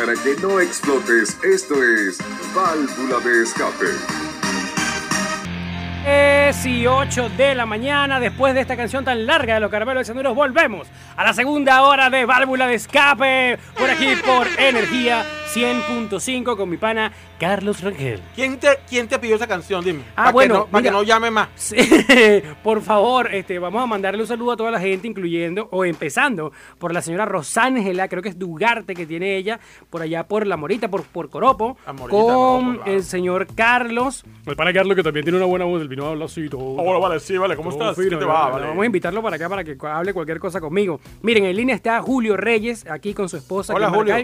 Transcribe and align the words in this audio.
para 0.00 0.14
que 0.14 0.34
no 0.40 0.58
explotes, 0.60 1.36
esto 1.42 1.74
es 1.84 2.16
Válvula 2.54 3.20
de 3.20 3.42
Escape. 3.42 3.84
18 6.50 7.28
de 7.36 7.54
la 7.54 7.64
mañana, 7.64 8.18
después 8.18 8.54
de 8.54 8.62
esta 8.62 8.76
canción 8.76 9.04
tan 9.04 9.24
larga 9.24 9.54
de 9.54 9.60
los 9.60 9.70
caramelos 9.70 10.04
de 10.04 10.22
volvemos 10.30 10.88
a 11.16 11.22
la 11.22 11.32
segunda 11.32 11.82
hora 11.84 12.10
de 12.10 12.24
Válvula 12.24 12.66
de 12.66 12.74
Escape, 12.74 13.56
por 13.78 13.88
aquí 13.88 14.08
por 14.26 14.48
Energía 14.58 15.24
100.5 15.54 16.56
con 16.56 16.68
mi 16.68 16.76
pana 16.76 17.12
Carlos 17.38 17.80
Rangel. 17.82 18.20
¿Quién 18.34 18.58
te, 18.58 18.78
¿Quién 18.88 19.08
te 19.08 19.18
pidió 19.18 19.36
esa 19.36 19.46
canción? 19.46 19.84
Dime. 19.84 20.02
Ah, 20.10 20.24
para 20.24 20.32
bueno, 20.32 20.54
Que 20.54 20.60
no, 20.60 20.66
para 20.66 20.82
que 20.82 20.90
no 20.90 21.02
llame 21.02 21.30
más. 21.30 21.48
Sí, 21.54 21.76
por 22.62 22.82
favor, 22.82 23.34
este, 23.34 23.58
vamos 23.58 23.82
a 23.82 23.86
mandarle 23.86 24.20
un 24.20 24.28
saludo 24.28 24.52
a 24.52 24.56
toda 24.56 24.70
la 24.70 24.80
gente, 24.80 25.08
incluyendo 25.08 25.68
o 25.72 25.84
empezando 25.84 26.52
por 26.78 26.92
la 26.92 27.02
señora 27.02 27.26
Rosángela, 27.26 28.08
creo 28.08 28.22
que 28.22 28.28
es 28.28 28.38
Dugarte 28.38 28.94
que 28.94 29.06
tiene 29.06 29.36
ella, 29.36 29.58
por 29.88 30.02
allá 30.02 30.26
por 30.26 30.46
La 30.46 30.56
Morita, 30.56 30.88
por, 30.88 31.04
por 31.04 31.30
Coropo, 31.30 31.76
Morita, 31.86 31.96
con 31.96 32.08
Coropo, 32.08 32.74
claro. 32.76 32.92
el 32.92 33.02
señor 33.02 33.46
Carlos. 33.54 34.24
El 34.46 34.56
pana 34.56 34.72
Carlos 34.72 34.96
que 34.96 35.02
también 35.02 35.24
tiene 35.24 35.38
una 35.38 35.46
buena 35.46 35.64
voz, 35.64 35.80
el 35.82 35.88
vino 35.88 36.06
habla 36.06 36.26
así 36.26 36.39
Hola, 36.52 36.98
vale, 36.98 37.20
sí, 37.20 37.36
vale, 37.36 37.56
¿cómo 37.56 37.70
estás? 37.70 37.94
fino, 37.96 38.08
¿Qué 38.10 38.16
te 38.16 38.24
¿verdad? 38.24 38.34
va, 38.34 38.48
vale? 38.50 38.66
Vamos 38.68 38.82
a 38.82 38.86
invitarlo 38.86 39.22
para 39.22 39.36
acá 39.36 39.48
para 39.48 39.64
que 39.64 39.76
hable 39.80 40.12
cualquier 40.14 40.38
cosa 40.38 40.60
conmigo. 40.60 41.00
Miren, 41.22 41.44
en 41.44 41.56
línea 41.56 41.74
está 41.74 42.00
Julio 42.00 42.36
Reyes, 42.36 42.86
aquí 42.90 43.14
con 43.14 43.28
su 43.28 43.36
esposa. 43.36 43.74
Hola, 43.74 43.90
Julio. 43.90 44.14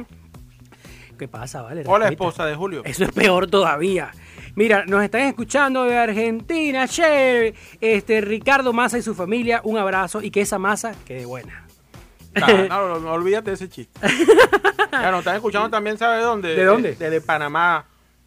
¿Qué 1.18 1.28
pasa, 1.28 1.62
vale? 1.62 1.82
Hola, 1.86 2.06
Respeta. 2.06 2.12
esposa 2.12 2.46
de 2.46 2.54
Julio. 2.54 2.82
Eso 2.84 3.04
es 3.04 3.12
peor 3.12 3.46
todavía. 3.48 4.10
Mira, 4.54 4.84
nos 4.86 5.02
están 5.02 5.22
escuchando 5.22 5.84
de 5.84 5.96
Argentina, 5.96 6.86
che. 6.88 7.54
Este, 7.80 8.20
Ricardo 8.20 8.72
Massa 8.72 8.98
y 8.98 9.02
su 9.02 9.14
familia, 9.14 9.60
un 9.64 9.78
abrazo 9.78 10.22
y 10.22 10.30
que 10.30 10.42
esa 10.42 10.58
masa 10.58 10.94
quede 11.06 11.24
buena. 11.26 11.66
Ah, 12.34 12.66
no, 12.68 12.88
no, 12.88 13.00
no, 13.00 13.12
olvídate 13.12 13.50
de 13.50 13.54
ese 13.54 13.68
chiste. 13.70 13.98
ya 14.92 15.10
nos 15.10 15.20
están 15.20 15.36
escuchando 15.36 15.70
también, 15.70 15.96
¿sabe 15.96 16.18
de 16.18 16.22
dónde? 16.22 16.54
¿De 16.54 16.64
dónde? 16.64 16.94
Desde 16.94 17.20
Panamá. 17.22 17.86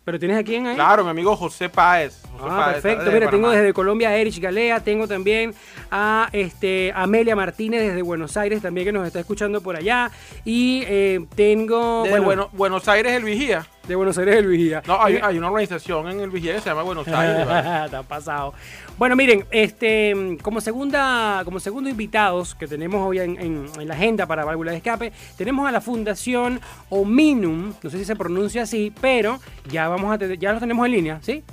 Pero 0.09 0.17
tienes 0.17 0.39
a 0.39 0.43
quién 0.43 0.65
ahí. 0.65 0.73
Claro, 0.73 1.03
mi 1.03 1.11
amigo 1.11 1.35
José 1.35 1.69
Páez. 1.69 2.23
José 2.39 2.43
Ah, 2.49 2.57
Páez, 2.65 2.73
perfecto. 2.81 3.03
desde 3.05 3.13
Mira, 3.19 3.29
tengo 3.29 3.49
desde 3.51 3.73
Colombia 3.73 4.09
a 4.09 4.15
Erich 4.15 4.39
Galea, 4.39 4.79
tengo 4.79 5.07
también 5.07 5.53
a 5.91 6.29
este, 6.31 6.91
Amelia 6.95 7.35
Martínez 7.35 7.81
desde 7.83 8.01
Buenos 8.01 8.35
Aires 8.35 8.59
también 8.59 8.85
que 8.87 8.91
nos 8.91 9.05
está 9.05 9.19
escuchando 9.19 9.61
por 9.61 9.75
allá. 9.75 10.09
Y 10.45 10.81
eh, 10.87 11.19
tengo... 11.35 12.01
Desde 12.05 12.17
bueno, 12.21 12.25
Bueno- 12.25 12.49
Buenos 12.53 12.87
Aires, 12.87 13.13
el 13.13 13.23
Vigía. 13.23 13.67
De 13.87 13.95
Buenos 13.95 14.17
Aires 14.19 14.35
el 14.35 14.47
Vigía. 14.47 14.83
No, 14.85 15.01
hay, 15.01 15.15
Eh, 15.15 15.21
hay 15.23 15.37
una 15.37 15.47
organización 15.47 16.09
en 16.09 16.19
el 16.19 16.29
Vigía 16.29 16.53
que 16.53 16.61
se 16.61 16.69
llama 16.69 16.83
Buenos 16.83 17.07
Aires. 17.07 17.47
¿vale? 17.47 17.85
Está 17.85 18.03
pasado. 18.03 18.53
Bueno, 18.97 19.15
miren, 19.15 19.45
este, 19.49 20.37
como 20.41 20.61
segunda, 20.61 21.41
como 21.45 21.59
segundo 21.59 21.89
invitados 21.89 22.53
que 22.53 22.67
tenemos 22.67 23.07
hoy 23.07 23.19
en, 23.19 23.39
en- 23.39 23.65
en 23.79 23.87
la 23.87 23.93
agenda 23.95 24.25
para 24.27 24.45
válvula 24.45 24.71
de 24.71 24.77
escape, 24.77 25.11
tenemos 25.37 25.67
a 25.67 25.71
la 25.71 25.81
Fundación 25.81 26.59
Ominum, 26.89 27.73
no 27.81 27.89
sé 27.89 27.97
si 27.97 28.05
se 28.05 28.15
pronuncia 28.15 28.63
así, 28.63 28.93
pero 29.01 29.39
ya 29.71 29.87
vamos 29.87 30.11
a 30.13 30.25
ya 30.35 30.51
los 30.51 30.59
tenemos 30.59 30.85
en 30.85 30.91
línea, 30.91 31.19
¿sí? 31.21 31.43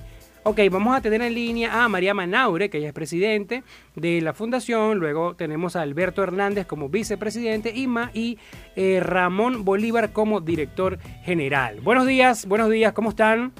Ok, 0.49 0.61
vamos 0.71 0.97
a 0.97 1.01
tener 1.01 1.21
en 1.23 1.35
línea 1.35 1.83
a 1.83 1.89
María 1.89 2.15
Manaure, 2.15 2.71
que 2.71 2.79
ella 2.79 2.87
es 2.87 2.93
presidente 2.95 3.65
de 3.97 4.21
la 4.21 4.33
fundación. 4.33 5.01
Luego 5.01 5.35
tenemos 5.35 5.75
a 5.75 5.83
Alberto 5.83 6.23
Hernández 6.23 6.69
como 6.69 6.89
vicepresidente 6.89 7.73
y, 7.75 7.89
Ma- 7.89 8.13
y 8.15 8.39
eh, 8.77 9.01
Ramón 9.03 9.65
Bolívar 9.65 10.13
como 10.13 10.41
director 10.41 11.01
general. 11.25 11.81
Buenos 11.81 12.07
días, 12.07 12.47
buenos 12.47 12.71
días, 12.71 12.93
¿cómo 12.93 13.11
están? 13.11 13.51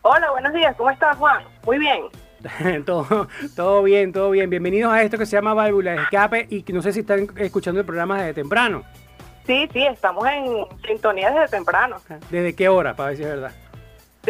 Hola, 0.00 0.30
buenos 0.30 0.54
días, 0.54 0.74
¿cómo 0.74 0.88
estás, 0.88 1.18
Juan? 1.18 1.44
Muy 1.66 1.78
bien. 1.78 2.04
todo, 2.86 3.28
todo 3.54 3.82
bien, 3.82 4.14
todo 4.14 4.30
bien. 4.30 4.48
Bienvenidos 4.48 4.90
a 4.94 5.02
esto 5.02 5.18
que 5.18 5.26
se 5.26 5.36
llama 5.36 5.52
Válvula 5.52 5.90
de 5.92 5.98
Escape 6.04 6.46
y 6.48 6.64
no 6.72 6.80
sé 6.80 6.94
si 6.94 7.00
están 7.00 7.28
escuchando 7.36 7.78
el 7.80 7.84
programa 7.84 8.16
desde 8.22 8.32
temprano. 8.32 8.84
Sí, 9.46 9.68
sí, 9.70 9.84
estamos 9.84 10.26
en 10.26 10.64
sintonía 10.86 11.30
desde 11.30 11.48
temprano. 11.58 11.96
¿Desde 12.30 12.54
qué 12.54 12.70
hora, 12.70 12.96
para 12.96 13.10
decir 13.10 13.26
verdad? 13.26 13.52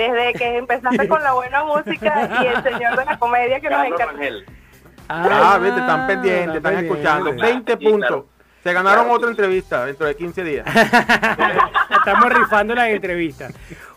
Desde 0.01 0.33
que 0.33 0.57
empezaste 0.57 1.09
con 1.09 1.23
la 1.23 1.33
buena 1.35 1.63
música 1.65 2.43
y 2.43 2.47
el 2.47 2.63
señor 2.63 2.97
de 2.97 3.05
la 3.05 3.19
comedia 3.19 3.61
que 3.61 3.69
nos 3.69 3.85
encanta. 3.85 4.15
Ah, 5.09 5.59
vete, 5.61 5.79
están 5.79 6.07
pendientes, 6.07 6.57
están 6.57 6.63
pendiente. 6.63 6.93
escuchando. 6.95 7.35
20 7.35 7.77
puntos. 7.77 8.25
Se 8.63 8.73
ganaron 8.73 9.11
otra 9.11 9.29
entrevista 9.29 9.85
dentro 9.85 10.07
de 10.07 10.17
15 10.17 10.45
días. 10.45 10.67
Estamos 11.91 12.33
rifando 12.33 12.75
las 12.75 12.89
entrevistas. 12.89 13.53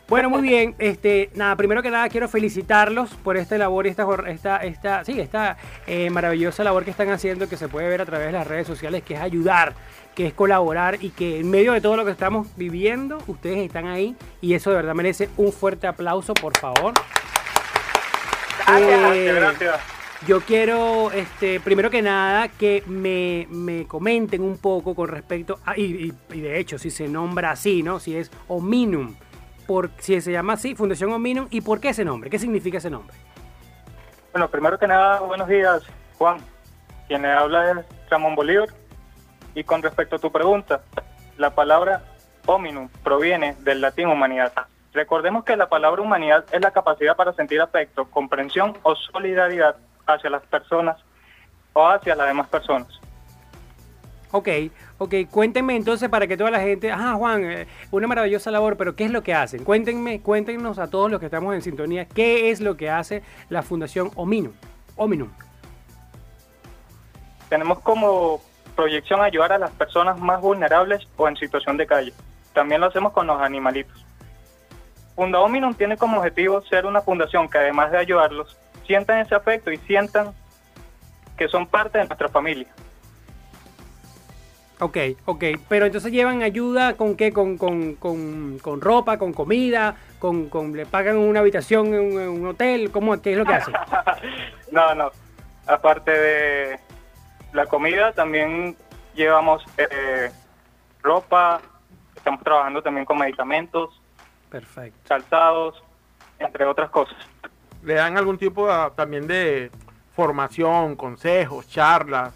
Bueno, 0.09 0.29
muy 0.29 0.41
bien. 0.41 0.75
Este, 0.77 1.29
nada, 1.35 1.55
primero 1.55 1.81
que 1.81 1.89
nada 1.89 2.09
quiero 2.09 2.27
felicitarlos 2.27 3.11
por 3.16 3.38
esta 3.38 3.57
labor 3.57 3.88
y 3.88 3.89
esta, 3.89 4.06
esta, 4.27 4.57
esta, 4.57 5.06
sí, 5.06 5.19
esta 5.19 5.57
eh, 5.88 6.09
maravillosa 6.09 6.63
labor 6.63 6.83
que 6.83 6.91
están 6.91 7.09
haciendo, 7.09 7.47
que 7.47 7.56
se 7.56 7.69
puede 7.69 7.88
ver 7.88 8.01
a 8.01 8.06
través 8.06 8.27
de 8.27 8.33
las 8.33 8.45
redes 8.45 8.67
sociales, 8.67 9.03
que 9.03 9.13
es 9.13 9.22
ayudar, 9.22 9.73
que 10.16 10.28
es 10.28 10.34
colaborar 10.34 10.97
y 11.03 11.09
que 11.09 11.40
en 11.40 11.50
medio 11.50 11.74
de 11.74 11.81
todo 11.81 11.97
lo 11.97 12.06
que 12.06 12.12
estamos 12.12 12.47
viviendo, 12.56 13.18
ustedes 13.28 13.57
están 13.59 13.88
ahí 13.88 14.16
y 14.41 14.53
eso 14.53 14.69
de 14.69 14.75
verdad 14.78 14.94
merece 14.94 15.29
un 15.38 15.51
fuerte 15.51 15.88
aplauso, 15.88 16.34
por 16.34 16.57
favor. 16.57 16.94
Eh, 18.78 19.41
Yo 20.28 20.40
quiero, 20.41 21.12
este, 21.12 21.59
primero 21.59 21.90
que 21.90 22.01
nada, 22.01 22.47
que 22.47 22.81
me, 22.88 23.46
me 23.50 23.85
comenten 23.88 24.41
un 24.41 24.57
poco 24.57 24.96
con 24.96 25.09
respecto 25.09 25.59
a, 25.66 25.78
y, 25.78 25.84
y- 25.84 26.13
y 26.38 26.41
de 26.41 26.59
hecho, 26.59 26.78
si 26.78 26.91
se 26.91 27.09
nombra 27.09 27.51
así, 27.51 27.84
¿no? 27.84 28.00
Si 28.00 28.16
es 28.16 28.31
Ominum, 28.47 29.16
por, 29.68 29.90
si 30.00 30.22
se 30.22 30.31
llama 30.31 30.53
así, 30.53 30.75
Fundación 30.75 31.12
Ominum, 31.12 31.47
¿y 31.50 31.59
por 31.59 31.81
qué 31.81 31.90
ese 31.90 32.06
nombre? 32.06 32.30
¿Qué 32.30 32.40
significa 32.40 32.78
ese 32.78 32.90
nombre? 32.90 33.13
Bueno, 34.31 34.47
primero 34.50 34.80
que 34.80 34.88
nada, 34.88 35.19
buenos 35.19 35.47
días, 35.50 35.84
Juan. 36.18 36.38
Quien 37.09 37.24
le 37.24 37.31
habla 37.31 37.72
es 37.72 37.78
Ramón 38.09 38.35
Bolívar. 38.35 38.69
Y 39.55 39.63
con 39.63 39.81
respecto 39.81 40.15
a 40.15 40.19
tu 40.19 40.31
pregunta, 40.31 40.81
la 41.37 41.53
palabra 41.53 42.03
hominum 42.45 42.89
proviene 43.03 43.55
del 43.59 43.81
latín 43.81 44.07
humanidad. 44.07 44.51
Recordemos 44.93 45.43
que 45.43 45.55
la 45.55 45.69
palabra 45.69 46.01
humanidad 46.01 46.45
es 46.51 46.61
la 46.61 46.71
capacidad 46.71 47.15
para 47.15 47.33
sentir 47.33 47.59
afecto, 47.61 48.05
comprensión 48.05 48.77
o 48.83 48.95
solidaridad 48.95 49.75
hacia 50.05 50.29
las 50.29 50.43
personas 50.43 50.97
o 51.73 51.87
hacia 51.87 52.15
las 52.15 52.27
demás 52.27 52.47
personas. 52.47 52.87
Ok, 54.31 54.49
ok, 54.97 55.13
cuéntenme 55.29 55.75
entonces 55.75 56.09
para 56.09 56.25
que 56.25 56.35
toda 56.35 56.49
la 56.49 56.59
gente, 56.59 56.91
ah 56.91 57.13
Juan, 57.15 57.43
eh, 57.43 57.67
una 57.91 58.07
maravillosa 58.07 58.49
labor, 58.49 58.77
pero 58.77 58.95
¿qué 58.95 59.05
es 59.05 59.11
lo 59.11 59.21
que 59.21 59.33
hacen? 59.33 59.63
Cuéntenme, 59.63 60.21
cuéntenos 60.21 60.79
a 60.79 60.89
todos 60.89 61.11
los 61.11 61.19
que 61.19 61.27
estamos 61.27 61.53
en 61.53 61.61
sintonía, 61.61 62.05
¿qué 62.05 62.49
es 62.49 62.59
lo 62.59 62.75
que 62.75 62.89
hace 62.89 63.21
la 63.49 63.61
Fundación 63.61 64.09
Ominum? 64.15 64.53
Ominum. 64.95 65.29
Tenemos 67.47 67.79
como 67.81 68.41
proyección 68.75 69.22
ayudar 69.22 69.53
a 69.53 69.57
las 69.57 69.72
personas 69.72 70.19
más 70.19 70.41
vulnerables 70.41 71.07
o 71.17 71.28
en 71.28 71.35
situación 71.38 71.78
de 71.78 71.88
calle. 71.88 72.13
También 72.53 72.81
lo 72.81 72.88
hacemos 72.88 73.13
con 73.13 73.28
los 73.28 73.41
animalitos. 73.41 74.06
Funda 75.16 75.39
Hominum 75.39 75.73
tiene 75.75 75.97
como 75.97 76.17
objetivo 76.17 76.61
ser 76.61 76.85
una 76.85 77.01
fundación 77.01 77.50
que 77.50 77.59
además 77.59 77.91
de 77.91 78.00
ayudarlos, 78.00 78.57
sientan 78.85 79.19
ese 79.19 79.35
afecto 79.35 79.72
y 79.72 79.78
sientan 79.79 80.33
que 81.38 81.47
son 81.47 81.67
parte 81.67 81.97
de 82.00 82.06
nuestra 82.06 82.29
familia. 82.29 82.67
Ok, 84.79 84.97
ok, 85.25 85.44
pero 85.69 85.85
entonces 85.85 86.12
llevan 86.12 86.41
ayuda 86.41 86.95
con 86.95 87.16
qué, 87.16 87.31
con, 87.31 87.57
con, 87.57 87.95
con, 87.95 88.59
con 88.59 88.81
ropa, 88.81 89.17
con 89.17 89.31
comida, 89.31 89.95
con, 90.19 90.50
con 90.50 90.75
le 90.75 90.85
pagan 90.85 91.17
una 91.17 91.39
habitación 91.39 91.94
en 91.94 92.00
un, 92.00 92.22
en 92.22 92.29
un 92.29 92.47
hotel, 92.47 92.91
¿cómo, 92.91 93.22
qué 93.22 93.33
es 93.33 93.38
lo 93.38 93.45
que 93.45 93.53
hacen? 93.53 93.73
No, 94.72 94.95
no. 94.95 95.12
Aparte 95.67 96.09
de 96.09 96.79
la 97.53 97.65
comida, 97.67 98.11
también 98.13 98.75
llevamos 99.13 99.63
eh, 99.77 100.31
ropa, 101.01 101.61
estamos 102.15 102.43
trabajando 102.43 102.81
también 102.81 103.05
con 103.05 103.17
medicamentos, 103.17 104.01
Perfecto. 104.49 104.99
calzados, 105.07 105.81
entre 106.39 106.65
otras 106.65 106.89
cosas. 106.89 107.15
Le 107.83 107.95
dan 107.95 108.17
algún 108.17 108.37
tipo 108.37 108.67
de- 108.67 108.91
también 108.95 109.27
de 109.27 109.71
formación, 110.15 110.95
consejos, 110.95 111.67
charlas, 111.69 112.33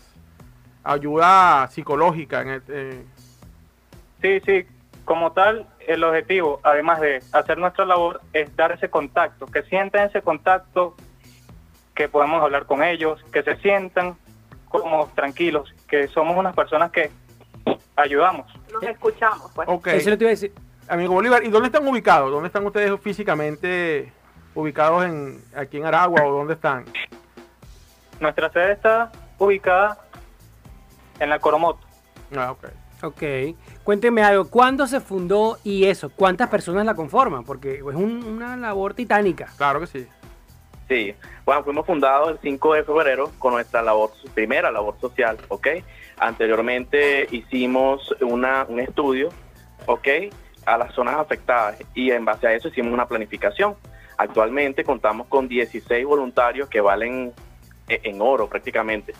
ayuda 0.83 1.67
psicológica. 1.69 2.41
En 2.41 2.49
el- 2.49 2.63
eh, 2.69 3.05
Sí, 4.22 4.39
sí, 4.45 4.66
como 5.05 5.31
tal, 5.31 5.67
el 5.88 6.03
objetivo, 6.03 6.59
además 6.63 6.99
de 6.99 7.22
hacer 7.31 7.58
nuestra 7.59 7.85
labor, 7.85 8.20
es 8.34 8.53
dar 8.55 8.72
ese 8.72 8.90
contacto, 8.90 9.46
que 9.46 9.61
sientan 9.63 10.08
ese 10.09 10.22
contacto, 10.22 10.96
que 11.96 12.09
podemos 12.09 12.41
hablar 12.41 12.66
con 12.66 12.84
ellos, 12.84 13.23
que 13.31 13.43
se 13.43 13.55
sientan 13.58 14.17
como 14.69 15.08
tranquilos, 15.16 15.73
que 15.87 16.08
somos 16.08 16.35
unas 16.37 16.55
personas 16.55 16.91
que 16.91 17.09
ayudamos. 17.96 18.46
Nos 18.72 18.84
escuchamos, 18.84 19.52
pues. 19.55 19.67
ok, 19.69 19.87
Eso 19.87 20.09
lo 20.11 20.17
te 20.17 20.23
iba 20.25 20.29
a 20.29 20.31
decir. 20.35 20.53
amigo 20.87 21.14
Bolívar, 21.14 21.43
¿y 21.43 21.49
dónde 21.49 21.67
están 21.67 21.87
ubicados? 21.87 22.31
¿Dónde 22.31 22.47
están 22.47 22.66
ustedes 22.66 22.99
físicamente 23.02 24.11
ubicados 24.55 25.05
en 25.05 25.41
aquí 25.55 25.78
en 25.78 25.85
Aragua 25.85 26.23
o 26.25 26.31
dónde 26.31 26.53
están? 26.53 26.85
Nuestra 28.19 28.52
sede 28.52 28.73
está 28.73 29.11
ubicada 29.37 29.97
en 31.20 31.29
la 31.29 31.40
Coromoto. 31.40 31.79
Ah, 32.35 32.52
ok. 32.52 32.66
Ok, 33.03 33.22
cuéntenme 33.84 34.23
algo, 34.23 34.49
¿cuándo 34.49 34.87
se 34.87 34.99
fundó 34.99 35.59
y 35.63 35.85
eso? 35.85 36.09
¿Cuántas 36.09 36.49
personas 36.49 36.84
la 36.84 36.96
conforman? 36.96 37.43
Porque 37.43 37.75
es 37.75 37.81
un- 37.84 38.23
una 38.23 38.58
labor 38.58 38.96
titánica. 38.96 39.49
Claro 39.55 39.79
que 39.81 39.85
sí. 39.87 40.08
Sí, 40.87 41.13
bueno, 41.45 41.63
fuimos 41.63 41.85
fundados 41.85 42.29
el 42.31 42.39
5 42.41 42.73
de 42.75 42.84
febrero 42.84 43.31
con 43.39 43.53
nuestra 43.53 43.81
labor, 43.81 44.11
primera 44.34 44.72
labor 44.72 44.99
social, 44.99 45.37
¿ok? 45.49 45.67
Anteriormente 46.17 47.28
hicimos 47.31 48.16
una, 48.22 48.66
un 48.69 48.79
estudio, 48.79 49.29
¿ok? 49.85 50.07
a 50.67 50.78
las 50.78 50.93
zonas 50.93 51.16
afectadas 51.16 51.81
y 51.95 52.11
en 52.11 52.25
base 52.25 52.45
a 52.45 52.53
eso 52.53 52.67
hicimos 52.67 52.93
una 52.93 53.07
planificación. 53.07 53.75
Actualmente 54.17 54.84
contamos 54.84 55.28
con 55.28 55.47
16 55.47 56.05
voluntarios 56.05 56.67
que 56.67 56.81
valen 56.81 57.31
eh, 57.87 58.01
en 58.03 58.22
oro 58.22 58.49
prácticamente. 58.49 59.13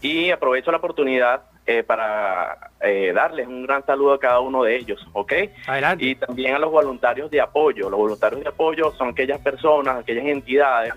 Y 0.00 0.30
aprovecho 0.30 0.70
la 0.70 0.78
oportunidad 0.78 1.42
eh, 1.66 1.82
para 1.82 2.70
eh, 2.80 3.12
darles 3.14 3.46
un 3.46 3.64
gran 3.64 3.84
saludo 3.84 4.14
a 4.14 4.18
cada 4.18 4.40
uno 4.40 4.62
de 4.62 4.76
ellos, 4.76 5.06
¿ok? 5.12 5.32
Adelante. 5.66 6.04
Y 6.04 6.14
también 6.14 6.54
a 6.54 6.58
los 6.58 6.70
voluntarios 6.70 7.30
de 7.30 7.40
apoyo. 7.42 7.90
Los 7.90 7.98
voluntarios 7.98 8.42
de 8.42 8.48
apoyo 8.48 8.90
son 8.92 9.10
aquellas 9.10 9.40
personas, 9.40 9.98
aquellas 9.98 10.24
entidades 10.24 10.94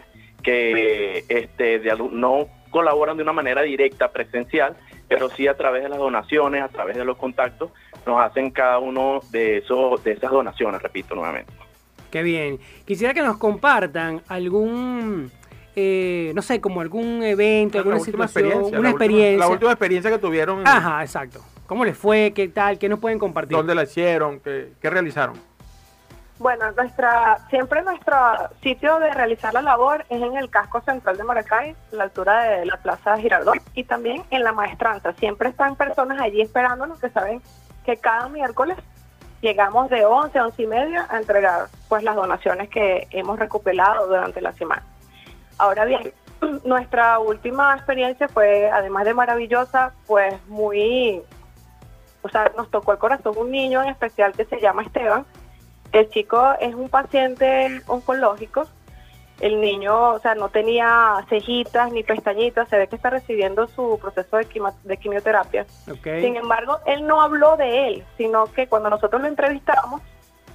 que 0.52 1.26
este, 1.28 1.80
de, 1.80 1.94
no 2.14 2.48
colaboran 2.70 3.18
de 3.18 3.24
una 3.24 3.34
manera 3.34 3.64
directa, 3.64 4.14
presencial, 4.14 4.78
pero 5.10 5.30
sí 5.30 5.46
a 5.46 5.58
través 5.58 5.84
de 5.84 5.90
las 5.90 5.98
donaciones, 5.98 6.64
a 6.64 6.70
través 6.70 6.96
de 6.96 7.04
los 7.04 7.18
contactos, 7.18 7.70
nos 8.06 8.22
hacen 8.22 8.52
cada 8.52 8.80
uno 8.80 9.20
de, 9.32 9.58
esos, 9.58 10.02
de 10.06 10.14
esas 10.14 10.32
donaciones, 10.32 10.82
repito 10.82 11.16
nuevamente. 11.16 11.52
Qué 12.10 12.24
bien. 12.24 12.60
Quisiera 12.86 13.14
que 13.14 13.22
nos 13.24 13.36
compartan 13.38 14.22
algún, 14.30 15.30
eh, 15.76 16.32
no 16.34 16.42
sé, 16.42 16.62
como 16.62 16.80
algún 16.80 17.24
evento, 17.24 17.78
alguna 17.80 17.98
La 17.98 18.02
última 18.02 18.28
situación, 18.30 18.46
experiencia, 18.48 18.80
una 18.80 18.88
la 18.88 18.94
última- 18.94 19.06
experiencia. 19.06 19.38
la 19.46 19.52
última 19.52 19.72
experiencia 19.74 20.12
que 20.12 20.18
tuvieron. 20.18 20.66
Ajá, 20.66 21.02
exacto. 21.04 21.42
¿Cómo 21.66 21.84
les 21.84 21.98
fue? 21.98 22.32
¿Qué 22.34 22.48
tal? 22.48 22.80
¿Qué 22.80 22.88
nos 22.88 23.00
pueden 23.00 23.20
compartir? 23.20 23.58
¿Dónde 23.58 23.76
la 23.76 23.84
hicieron? 23.84 24.40
¿Qué, 24.40 24.70
qué 24.82 24.90
realizaron? 24.90 25.36
Bueno, 26.39 26.72
nuestra, 26.72 27.39
siempre 27.50 27.81
nuestro 27.81 28.16
sitio 28.62 29.00
de 29.00 29.12
realizar 29.12 29.54
la 29.54 29.62
labor 29.63 30.06
es 30.10 30.22
en 30.22 30.38
el 30.38 30.50
casco 30.51 30.81
central 30.81 31.18
de 31.18 31.24
Maracay, 31.24 31.75
la 31.92 32.04
altura 32.04 32.44
de 32.44 32.66
la 32.66 32.78
Plaza 32.78 33.18
Girardot, 33.18 33.57
y 33.74 33.84
también 33.84 34.24
en 34.30 34.44
la 34.44 34.51
maestranza. 34.51 35.13
Siempre 35.13 35.50
están 35.50 35.75
personas 35.75 36.22
allí 36.22 36.42
esperándonos 36.42 37.00
que 37.00 37.10
saben 37.10 37.42
que 37.86 37.98
cada 37.98 38.30
miércoles 38.30 38.78
llegamos 39.42 39.89
de 39.89 40.06
11 40.06 40.38
a 40.38 40.45
11 40.45 40.62
y 40.62 40.68
media 40.68 41.07
a 41.10 41.18
entregar 41.18 41.68
pues 41.89 42.04
las 42.04 42.16
donaciones 42.16 42.69
que 42.69 43.07
hemos 43.12 43.39
recopilado 43.39 44.07
durante 44.07 44.42
la 44.42 44.51
semana. 44.54 44.84
Ahora 45.57 45.86
bien, 45.86 46.13
nuestra 46.66 47.19
última 47.19 47.75
experiencia 47.75 48.28
fue, 48.28 48.69
además 48.69 49.06
de 49.06 49.13
maravillosa, 49.13 49.94
pues 50.06 50.36
muy, 50.48 51.22
o 52.22 52.30
sea, 52.30 52.51
nos 52.56 52.69
tocó 52.69 52.92
el 52.92 52.98
corazón 53.00 53.34
un 53.38 53.51
niño 53.51 53.81
en 53.81 53.89
especial 53.89 54.34
que 54.34 54.45
se 54.45 54.60
llama 54.60 54.84
Esteban. 54.84 55.25
El 55.92 56.10
chico 56.10 56.54
es 56.60 56.75
un 56.75 56.89
paciente 56.89 57.81
oncológico. 57.88 58.68
El 59.39 59.62
niño, 59.62 60.13
o 60.13 60.19
sea, 60.19 60.34
no 60.34 60.50
tenía 60.50 61.24
cejitas 61.30 61.92
ni 61.92 62.04
pestañitas, 62.04 62.68
se 62.69 62.78
ve 62.78 62.88
que 62.88 62.95
está 62.95 63.12
recibiendo 63.12 63.68
su 63.68 64.00
proceso 64.01 64.38
de, 64.38 64.98
quimioterapia. 64.98 65.68
Sin 65.86 66.36
embargo, 66.36 66.80
él 66.88 67.06
no 67.06 67.22
habló 67.22 67.56
de 67.56 67.88
él, 67.88 68.04
sino 68.18 68.45
que 68.48 68.68
cuando 68.68 68.89
nosotros 68.89 69.22
lo 69.22 69.28
entrevistamos, 69.28 70.01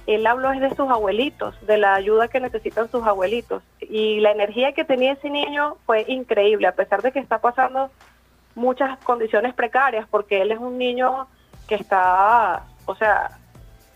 él 0.05 0.27
habló 0.27 0.51
es 0.51 0.59
de 0.59 0.75
sus 0.75 0.89
abuelitos, 0.89 1.55
de 1.65 1.77
la 1.77 1.95
ayuda 1.95 2.27
que 2.27 2.41
necesitan 2.41 2.91
sus 2.91 3.03
abuelitos. 3.03 3.63
Y 3.79 4.19
la 4.19 4.31
energía 4.31 4.73
que 4.73 4.83
tenía 4.83 5.13
ese 5.13 5.29
niño 5.29 5.77
fue 5.85 6.03
increíble, 6.09 6.67
a 6.67 6.75
pesar 6.75 7.01
de 7.01 7.13
que 7.13 7.19
está 7.19 7.39
pasando 7.39 7.89
muchas 8.53 8.99
condiciones 8.99 9.53
precarias, 9.53 10.05
porque 10.11 10.41
él 10.41 10.51
es 10.51 10.59
un 10.59 10.77
niño 10.77 11.27
que 11.67 11.75
está, 11.75 12.65
o 12.85 12.95
sea, 12.95 13.39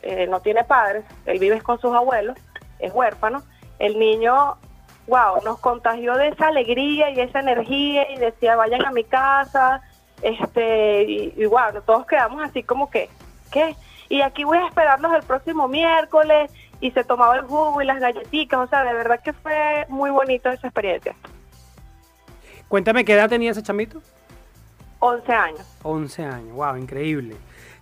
eh, 0.08 0.26
no 0.26 0.40
tiene 0.40 0.64
padres, 0.64 1.04
él 1.26 1.38
vive 1.38 1.62
con 1.62 1.82
sus 1.82 1.94
abuelos, 1.94 2.38
es 2.80 2.94
huérfano. 2.94 3.44
El 3.78 4.00
niño, 4.00 4.56
wow, 5.06 5.44
nos 5.44 5.60
contagió 5.60 6.16
de 6.16 6.30
esa 6.30 6.48
alegría 6.48 7.10
y 7.10 7.20
esa 7.20 7.42
energía 7.42 8.10
y 8.10 8.18
decía, 8.18 8.56
vayan 8.56 8.86
a 8.86 8.92
mi 8.92 9.04
casa, 9.04 9.82
este, 10.22 11.04
y, 11.04 11.34
y 11.36 11.46
wow, 11.46 11.82
todos 11.86 12.06
quedamos 12.06 12.42
así 12.42 12.64
como 12.64 12.90
que, 12.90 13.10
¿qué? 13.52 13.76
Y 14.08 14.22
aquí 14.22 14.46
voy 14.46 14.60
a 14.60 14.68
esperarlos 14.68 15.14
el 15.14 15.24
próximo 15.24 15.68
miércoles 15.68 16.52
y 16.80 16.92
se 16.92 17.04
tomaba 17.04 17.36
el 17.36 17.42
jugo 17.42 17.82
y 17.82 17.86
las 17.86 18.00
galletitas, 18.00 18.62
o 18.62 18.68
sea, 18.68 18.86
de 18.86 18.94
verdad 18.94 19.20
que 19.22 19.34
fue 19.34 19.86
muy 19.90 20.10
bonito 20.10 20.50
esa 20.50 20.68
experiencia. 20.68 21.16
Cuéntame 22.70 23.04
qué 23.04 23.14
edad 23.14 23.28
tenía 23.28 23.52
ese 23.52 23.62
chamito. 23.62 24.02
11 25.00 25.34
años. 25.34 25.78
11 25.84 26.24
años, 26.24 26.56
wow, 26.56 26.78
increíble. 26.78 27.36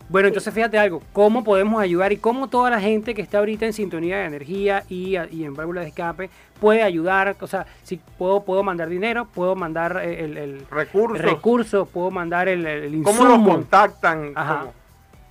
Bueno, 0.07 0.27
entonces 0.27 0.53
fíjate 0.53 0.77
algo, 0.77 1.01
¿cómo 1.13 1.43
podemos 1.43 1.81
ayudar 1.81 2.11
y 2.13 2.17
cómo 2.17 2.47
toda 2.47 2.69
la 2.69 2.79
gente 2.79 3.15
que 3.15 3.23
está 3.23 3.39
ahorita 3.39 3.65
en 3.65 3.73
sintonía 3.73 4.17
de 4.17 4.25
energía 4.25 4.83
y, 4.87 5.17
y 5.31 5.43
en 5.45 5.55
válvula 5.55 5.81
de 5.81 5.87
escape 5.87 6.29
puede 6.59 6.83
ayudar? 6.83 7.35
O 7.41 7.47
sea, 7.47 7.65
si 7.81 7.97
puedo, 7.97 8.43
puedo 8.43 8.61
mandar 8.61 8.87
dinero, 8.87 9.25
puedo 9.25 9.55
mandar 9.55 9.99
eh, 10.03 10.23
el, 10.23 10.37
el 10.37 10.67
Recursos. 10.69 11.25
recursos, 11.25 11.89
puedo 11.89 12.11
mandar 12.11 12.47
el, 12.47 12.67
el 12.67 13.01
¿Cómo 13.03 13.25
los 13.25 13.39
contactan? 13.39 14.33
Ajá. 14.35 14.59
¿Cómo? 14.59 14.73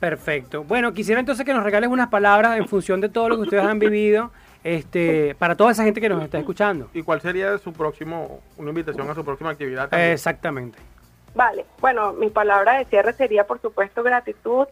Perfecto. 0.00 0.64
Bueno, 0.64 0.92
quisiera 0.92 1.18
entonces 1.18 1.46
que 1.46 1.54
nos 1.54 1.64
regales 1.64 1.88
unas 1.88 2.08
palabras 2.08 2.58
en 2.58 2.68
función 2.68 3.00
de 3.00 3.08
todo 3.08 3.30
lo 3.30 3.36
que 3.36 3.42
ustedes 3.42 3.64
han 3.64 3.78
vivido, 3.78 4.30
este, 4.64 5.34
para 5.34 5.54
toda 5.54 5.70
esa 5.70 5.84
gente 5.84 6.00
que 6.00 6.08
nos 6.08 6.24
está 6.24 6.38
escuchando. 6.38 6.88
¿Y 6.94 7.02
cuál 7.02 7.20
sería 7.20 7.58
su 7.58 7.72
próximo, 7.72 8.40
una 8.56 8.70
invitación 8.70 9.08
a 9.08 9.14
su 9.14 9.24
próxima 9.24 9.50
actividad? 9.50 9.90
también? 9.90 10.12
Exactamente. 10.12 10.78
Vale, 11.34 11.66
bueno, 11.80 12.12
mi 12.14 12.30
palabra 12.30 12.78
de 12.78 12.86
cierre 12.86 13.12
sería, 13.12 13.46
por 13.46 13.60
supuesto, 13.60 14.02
gratitud 14.02 14.66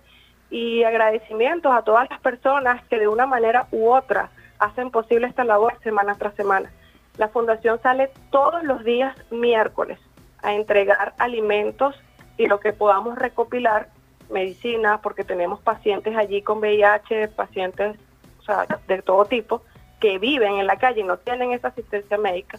y 0.50 0.82
agradecimientos 0.84 1.72
a 1.72 1.82
todas 1.82 2.08
las 2.08 2.20
personas 2.20 2.82
que 2.88 2.99
de 2.99 3.08
una 3.08 3.26
manera 3.26 3.68
u 3.70 3.90
otra 3.90 4.30
hacen 4.58 4.90
posible 4.90 5.26
esta 5.26 5.44
labor 5.44 5.78
semana 5.82 6.14
tras 6.14 6.34
semana. 6.34 6.72
La 7.18 7.28
fundación 7.28 7.80
sale 7.82 8.11
todos 8.30 8.62
los 8.64 8.84
días 8.84 9.14
miércoles 9.30 9.99
a 10.40 10.54
entregar 10.54 11.14
alimentos 11.18 11.94
y 12.38 12.46
lo 12.46 12.61
que 12.61 12.72
podamos 12.72 13.18
recopilar, 13.18 13.88
medicina, 14.30 15.00
porque 15.02 15.25
tenemos 15.25 15.61
pacientes 15.61 16.16
allí 16.16 16.40
con 16.42 16.58
VIH, 16.58 17.28
pacientes 17.28 17.96
o 18.42 18.44
sea, 18.44 18.66
de 18.88 19.02
todo 19.02 19.25
tipo, 19.25 19.62
que 20.02 20.18
viven 20.18 20.54
en 20.56 20.66
la 20.66 20.76
calle 20.78 21.00
y 21.00 21.04
no 21.04 21.16
tienen 21.16 21.52
esa 21.52 21.68
asistencia 21.68 22.18
médica, 22.18 22.59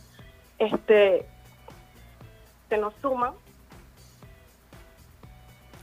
este, 0.60 1.28
se 2.70 2.78
nos 2.78 2.94
suman 3.02 3.34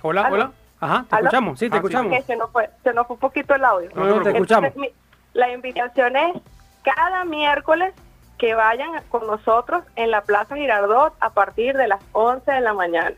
Hola, 0.03 0.23
¿Aló? 0.23 0.35
hola. 0.35 0.53
Ajá, 0.81 1.05
te 1.11 1.15
¿Aló? 1.17 1.25
escuchamos, 1.27 1.59
sí, 1.59 1.69
te 1.69 1.75
Ah, 1.77 1.79
escuchamos. 1.79 2.25
se 2.25 2.37
nos 2.37 2.51
fue, 2.51 2.71
se 2.83 2.95
nos 2.95 3.07
fue 3.07 3.15
un 3.15 3.21
poquito 3.21 3.55
el 3.55 3.63
audio. 3.65 3.91
No, 3.95 4.07
no, 4.07 4.23
te 4.23 4.31
escuchamos. 4.31 4.75
mi- 4.77 4.91
la 5.35 5.53
invitación 5.53 6.17
es 6.17 6.37
cada 6.83 7.27
miércoles 7.27 7.93
que 8.39 8.55
vayan 8.55 8.91
con 9.11 9.27
nosotros 9.27 9.85
en 9.97 10.11
la 10.11 10.23
Plaza 10.23 10.57
Girardot 10.57 11.13
a 11.21 11.29
partir 11.31 11.77
de 11.77 11.87
las 11.89 12.01
11 12.13 12.51
de 12.51 12.63
la 12.63 12.73
mañana. 12.73 13.15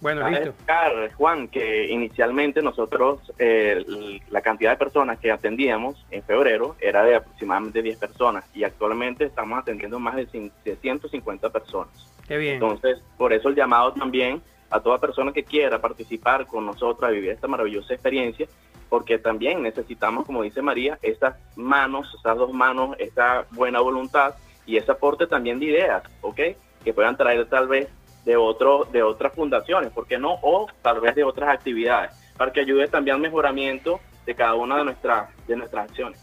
Bueno, 0.00 0.20
Cabe 0.20 0.32
listo. 0.32 0.46
destacar, 0.52 1.12
Juan, 1.14 1.48
que 1.48 1.86
inicialmente 1.86 2.60
nosotros, 2.62 3.20
eh, 3.38 3.84
la 4.30 4.42
cantidad 4.42 4.70
de 4.72 4.76
personas 4.76 5.18
que 5.18 5.30
atendíamos 5.32 6.04
en 6.10 6.22
febrero 6.22 6.76
era 6.80 7.02
de 7.04 7.16
aproximadamente 7.16 7.82
10 7.82 7.96
personas 7.98 8.44
y 8.54 8.64
actualmente 8.64 9.24
estamos 9.24 9.58
atendiendo 9.58 9.98
más 9.98 10.16
de 10.16 10.28
cin- 10.28 10.52
de 10.64 10.76
150 10.76 11.48
personas. 11.50 11.94
Qué 12.28 12.36
bien. 12.36 12.54
Entonces, 12.54 12.98
por 13.16 13.32
eso 13.32 13.48
el 13.48 13.54
llamado 13.54 13.92
también 13.94 14.42
a 14.70 14.80
toda 14.80 14.98
persona 14.98 15.32
que 15.32 15.44
quiera 15.44 15.80
participar 15.80 16.46
con 16.46 16.66
nosotros 16.66 17.08
a 17.08 17.12
vivir 17.12 17.30
esta 17.30 17.46
maravillosa 17.48 17.94
experiencia, 17.94 18.46
porque 18.88 19.18
también 19.18 19.62
necesitamos, 19.62 20.26
como 20.26 20.42
dice 20.42 20.60
María, 20.60 20.98
esas 21.02 21.36
manos, 21.56 22.14
esas 22.18 22.36
dos 22.36 22.52
manos, 22.52 22.96
esa 22.98 23.46
buena 23.52 23.80
voluntad 23.80 24.34
y 24.66 24.76
ese 24.76 24.92
aporte 24.92 25.26
también 25.26 25.58
de 25.58 25.66
ideas, 25.66 26.02
¿ok? 26.20 26.40
Que 26.84 26.92
puedan 26.92 27.16
traer 27.16 27.46
tal 27.46 27.66
vez 27.68 27.88
de 28.26 28.36
otro, 28.36 28.86
de 28.92 29.02
otras 29.02 29.32
fundaciones, 29.32 29.90
¿por 29.92 30.06
qué 30.06 30.18
no? 30.18 30.34
O 30.42 30.66
tal 30.82 31.00
vez 31.00 31.14
de 31.14 31.24
otras 31.24 31.48
actividades. 31.48 32.10
para 32.36 32.52
que 32.52 32.60
ayude 32.60 32.86
también 32.88 33.14
al 33.14 33.22
mejoramiento 33.22 33.98
de 34.26 34.34
cada 34.34 34.52
una 34.56 34.76
de 34.76 34.84
nuestras, 34.84 35.30
de 35.48 35.56
nuestras 35.56 35.88
acciones. 35.88 36.20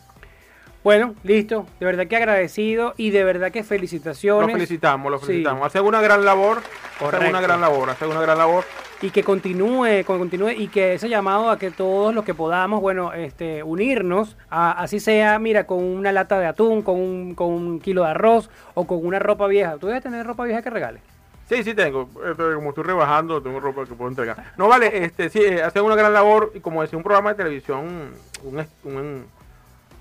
Bueno, 0.83 1.15
listo. 1.23 1.65
De 1.79 1.87
verdad 1.87 2.05
que 2.05 2.15
agradecido 2.17 2.93
y 2.97 3.09
de 3.09 3.23
verdad 3.23 3.51
que 3.51 3.61
Lo 3.61 3.65
felicitaciones. 3.65 4.51
felicitamos, 4.53 5.11
lo 5.11 5.17
Sí. 5.17 5.25
felicitamos. 5.25 5.65
Hacen 5.65 5.83
una 5.83 6.01
gran 6.01 6.23
labor, 6.23 6.59
Correcto. 6.99 7.27
una 7.29 7.41
gran 7.41 7.61
labor, 7.61 7.89
hacen 7.89 8.09
una 8.11 8.21
gran 8.21 8.37
labor. 8.37 8.63
y 9.01 9.09
que 9.09 9.21
continúe, 9.23 10.03
con- 10.05 10.17
continúe 10.19 10.51
y 10.51 10.67
que 10.69 10.93
ese 10.93 11.09
llamado 11.09 11.49
a 11.49 11.57
que 11.59 11.71
todos 11.71 12.13
los 12.15 12.23
que 12.23 12.33
podamos, 12.33 12.79
bueno, 12.79 13.11
este, 13.11 13.61
unirnos, 13.63 14.37
a- 14.49 14.71
así 14.71 14.99
sea, 15.01 15.39
mira, 15.39 15.65
con 15.67 15.83
una 15.83 16.11
lata 16.13 16.39
de 16.39 16.45
atún, 16.45 16.81
con 16.83 16.95
un, 17.01 17.35
con 17.35 17.47
un 17.49 17.79
kilo 17.81 18.03
de 18.03 18.11
arroz 18.11 18.49
o 18.75 18.85
con 18.87 19.05
una 19.05 19.19
ropa 19.19 19.47
vieja. 19.47 19.75
¿Tú 19.77 19.87
debes 19.87 20.03
tener 20.03 20.25
ropa 20.25 20.45
vieja 20.45 20.61
que 20.61 20.69
regales? 20.69 21.01
Sí, 21.49 21.63
sí 21.63 21.73
tengo. 21.73 22.09
Este, 22.25 22.53
como 22.55 22.69
estoy 22.69 22.83
rebajando, 22.85 23.41
tengo 23.41 23.59
ropa 23.59 23.85
que 23.85 23.93
puedo 23.93 24.09
entregar. 24.09 24.53
No 24.57 24.67
vale, 24.67 25.03
este, 25.05 25.29
sí, 25.29 25.39
eh, 25.41 25.61
hacen 25.61 25.83
una 25.83 25.95
gran 25.95 26.13
labor 26.13 26.51
y 26.55 26.59
como 26.59 26.81
decía 26.81 26.97
un 26.97 27.03
programa 27.03 27.31
de 27.31 27.35
televisión, 27.35 28.13
un, 28.43 28.65
un, 28.83 29.25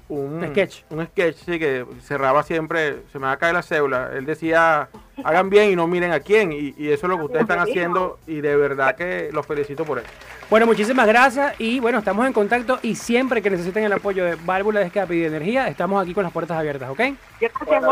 un, 0.08 0.38
Un 0.40 0.48
sketch. 0.50 0.82
un 0.90 1.06
sketch, 1.06 1.36
sí, 1.36 1.58
que 1.58 1.84
cerraba 2.02 2.42
siempre, 2.42 3.02
se 3.10 3.18
me 3.18 3.26
va 3.26 3.32
a 3.32 3.36
caer 3.38 3.54
la 3.54 3.62
cédula. 3.62 4.10
Él 4.14 4.24
decía, 4.24 4.88
hagan 5.24 5.50
bien 5.50 5.70
y 5.72 5.76
no 5.76 5.86
miren 5.86 6.12
a 6.12 6.20
quién. 6.20 6.52
Y, 6.52 6.74
y 6.78 6.90
eso 6.92 7.06
es 7.06 7.10
lo 7.10 7.18
que 7.18 7.24
ustedes 7.24 7.42
están 7.42 7.58
haciendo 7.58 8.18
y 8.26 8.40
de 8.40 8.56
verdad 8.56 8.94
que 8.94 9.30
los 9.32 9.44
felicito 9.44 9.84
por 9.84 9.98
eso. 9.98 10.08
Bueno, 10.48 10.66
muchísimas 10.66 11.06
gracias 11.06 11.54
y 11.58 11.80
bueno, 11.80 11.98
estamos 11.98 12.26
en 12.26 12.34
contacto 12.34 12.78
y 12.82 12.94
siempre 12.94 13.40
que 13.40 13.48
necesiten 13.48 13.84
el 13.84 13.92
apoyo 13.92 14.24
de 14.24 14.36
válvula 14.44 14.80
de 14.80 14.86
escape 14.86 15.14
y 15.14 15.20
de 15.20 15.26
energía, 15.28 15.66
estamos 15.68 16.02
aquí 16.02 16.12
con 16.12 16.24
las 16.24 16.32
puertas 16.32 16.58
abiertas, 16.58 16.90
¿ok? 16.90 17.00
Gracias, 17.40 17.84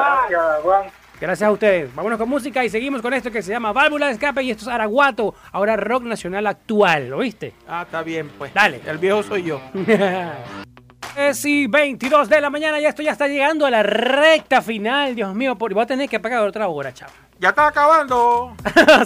Juan. 0.63 0.85
Gracias, 1.21 1.47
a 1.47 1.53
ustedes. 1.53 1.95
Vámonos 1.95 2.19
con 2.19 2.29
música 2.29 2.65
y 2.65 2.71
seguimos 2.71 3.03
con 3.03 3.13
esto 3.13 3.31
que 3.31 3.43
se 3.43 3.53
llama 3.53 3.73
válvula 3.73 4.07
de 4.07 4.13
escape 4.13 4.43
y 4.43 4.51
esto 4.51 4.65
es 4.65 4.69
Araguato, 4.69 5.35
ahora 5.53 5.77
rock 5.77 6.05
nacional 6.05 6.47
actual, 6.47 7.11
¿lo 7.11 7.19
viste? 7.19 7.53
Ah, 7.69 7.83
está 7.85 8.03
bien, 8.03 8.31
pues. 8.39 8.53
Dale. 8.55 8.81
El 8.87 8.99
viejo 8.99 9.23
soy 9.23 9.45
yo. 9.45 9.61
Es 11.17 11.45
y 11.45 11.67
22 11.67 12.29
de 12.29 12.41
la 12.41 12.51
mañana, 12.51 12.79
ya 12.81 12.89
esto 12.89 13.03
ya 13.03 13.13
está 13.13 13.27
llegando 13.29 13.67
a 13.67 13.71
la 13.71 13.83
recta 13.83 14.63
final, 14.63 15.15
Dios 15.15 15.35
mío, 15.35 15.57
por... 15.57 15.73
voy 15.75 15.83
a 15.83 15.87
tener 15.87 16.09
que 16.09 16.21
pagar 16.21 16.43
otra 16.47 16.69
hora, 16.69 16.93
chavo. 16.95 17.13
Ya 17.41 17.49
está 17.49 17.69
acabando. 17.69 18.53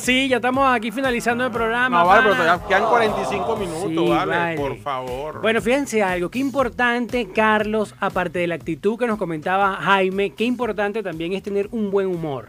sí, 0.00 0.26
ya 0.28 0.36
estamos 0.36 0.66
aquí 0.74 0.90
finalizando 0.90 1.44
el 1.46 1.52
programa. 1.52 2.00
No, 2.00 2.06
vale, 2.08 2.22
pero 2.24 2.34
todavía 2.34 2.66
quedan 2.66 2.84
45 2.86 3.56
minutos, 3.56 3.88
Sí, 3.88 3.94
vale, 4.10 4.32
vale. 4.36 4.56
por 4.56 4.76
favor. 4.78 5.40
Bueno, 5.40 5.60
fíjense 5.62 6.02
algo, 6.02 6.28
qué 6.30 6.40
importante, 6.40 7.28
Carlos, 7.32 7.94
aparte 8.00 8.40
de 8.40 8.48
la 8.48 8.56
actitud 8.56 8.98
que 8.98 9.06
nos 9.06 9.18
comentaba 9.18 9.76
Jaime, 9.76 10.30
qué 10.30 10.42
importante 10.42 11.00
también 11.04 11.32
es 11.32 11.44
tener 11.44 11.68
un 11.70 11.92
buen 11.92 12.08
humor. 12.08 12.48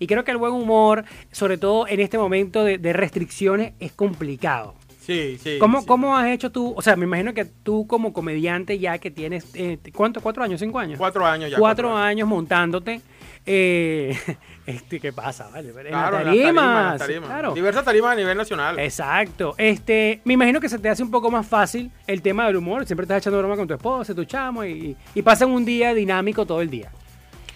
Y 0.00 0.08
creo 0.08 0.24
que 0.24 0.32
el 0.32 0.36
buen 0.36 0.52
humor, 0.52 1.04
sobre 1.30 1.58
todo 1.58 1.86
en 1.86 2.00
este 2.00 2.18
momento 2.18 2.64
de, 2.64 2.78
de 2.78 2.92
restricciones, 2.92 3.74
es 3.78 3.92
complicado. 3.92 4.74
Sí, 5.00 5.38
sí. 5.42 5.58
¿Cómo, 5.58 5.80
sí. 5.80 5.86
¿Cómo 5.86 6.16
has 6.16 6.28
hecho 6.28 6.50
tú? 6.50 6.72
O 6.76 6.82
sea, 6.82 6.96
me 6.96 7.04
imagino 7.06 7.34
que 7.34 7.44
tú 7.44 7.86
como 7.86 8.12
comediante 8.12 8.78
ya 8.78 8.98
que 8.98 9.10
tienes, 9.10 9.46
eh, 9.54 9.78
¿cuánto? 9.94 10.20
¿Cuatro 10.20 10.42
años? 10.44 10.60
¿Cinco 10.60 10.78
años? 10.78 10.98
Cuatro 10.98 11.26
años 11.26 11.50
ya. 11.50 11.58
Cuatro 11.58 11.96
años 11.96 12.28
montándote. 12.28 13.00
Eh, 13.46 14.16
este, 14.66 15.00
¿Qué 15.00 15.12
pasa? 15.12 15.48
Vale, 15.50 15.68
en 15.70 15.74
Claro, 15.88 16.18
en 16.20 16.26
las 16.26 16.36
tarimas, 16.36 16.90
las 16.92 16.98
tarimas. 16.98 17.28
claro. 17.30 17.54
Diversas 17.54 17.84
tarimas 17.84 18.12
a 18.12 18.16
nivel 18.16 18.36
nacional. 18.36 18.78
Exacto. 18.78 19.54
Este, 19.58 20.20
me 20.24 20.34
imagino 20.34 20.60
que 20.60 20.68
se 20.68 20.78
te 20.78 20.88
hace 20.88 21.02
un 21.02 21.10
poco 21.10 21.30
más 21.30 21.46
fácil 21.46 21.90
el 22.06 22.20
tema 22.22 22.46
del 22.46 22.56
humor. 22.56 22.86
Siempre 22.86 23.04
estás 23.04 23.18
echando 23.18 23.38
broma 23.38 23.56
con 23.56 23.66
tu 23.66 23.74
esposa, 23.74 24.14
tu 24.14 24.24
chamo 24.24 24.64
y, 24.64 24.96
y 25.14 25.22
pasan 25.22 25.50
un 25.50 25.64
día 25.64 25.94
dinámico 25.94 26.44
todo 26.46 26.60
el 26.60 26.68
día. 26.70 26.90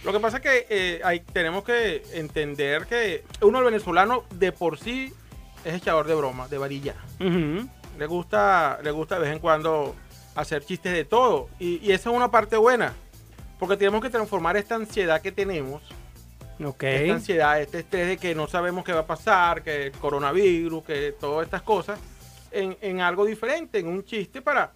Lo 0.04 0.12
que 0.12 0.20
pasa 0.20 0.36
es 0.38 0.42
que 0.42 0.66
eh, 0.68 1.00
hay- 1.04 1.20
tenemos 1.20 1.64
que 1.64 2.02
entender 2.14 2.84
que 2.86 3.24
uno, 3.40 3.58
el 3.60 3.64
venezolano, 3.64 4.24
de 4.34 4.52
por 4.52 4.78
sí 4.78 5.12
es 5.64 5.74
echador 5.74 6.06
de 6.06 6.14
broma, 6.14 6.48
de 6.48 6.58
varilla. 6.58 6.94
Le 7.18 8.06
gusta, 8.06 8.78
le 8.82 8.90
gusta 8.90 9.16
de 9.16 9.22
vez 9.22 9.32
en 9.32 9.38
cuando 9.38 9.94
hacer 10.34 10.64
chistes 10.64 10.92
de 10.92 11.04
todo. 11.04 11.48
Y, 11.58 11.76
y 11.86 11.92
esa 11.92 12.10
es 12.10 12.16
una 12.16 12.30
parte 12.30 12.56
buena. 12.56 12.92
Porque 13.58 13.76
tenemos 13.76 14.02
que 14.02 14.10
transformar 14.10 14.56
esta 14.56 14.74
ansiedad 14.74 15.20
que 15.22 15.30
tenemos, 15.32 15.82
Ok. 16.62 16.82
esta 16.82 17.14
ansiedad, 17.14 17.60
este 17.60 17.80
estrés 17.80 18.08
de 18.08 18.16
que 18.16 18.34
no 18.34 18.46
sabemos 18.48 18.84
qué 18.84 18.92
va 18.92 19.00
a 19.00 19.06
pasar, 19.06 19.62
que 19.62 19.86
el 19.86 19.92
coronavirus, 19.92 20.84
que 20.84 21.14
todas 21.18 21.44
estas 21.46 21.62
cosas, 21.62 21.98
en, 22.50 22.76
en 22.80 23.00
algo 23.00 23.24
diferente, 23.24 23.78
en 23.78 23.86
un 23.86 24.04
chiste 24.04 24.42
para 24.42 24.72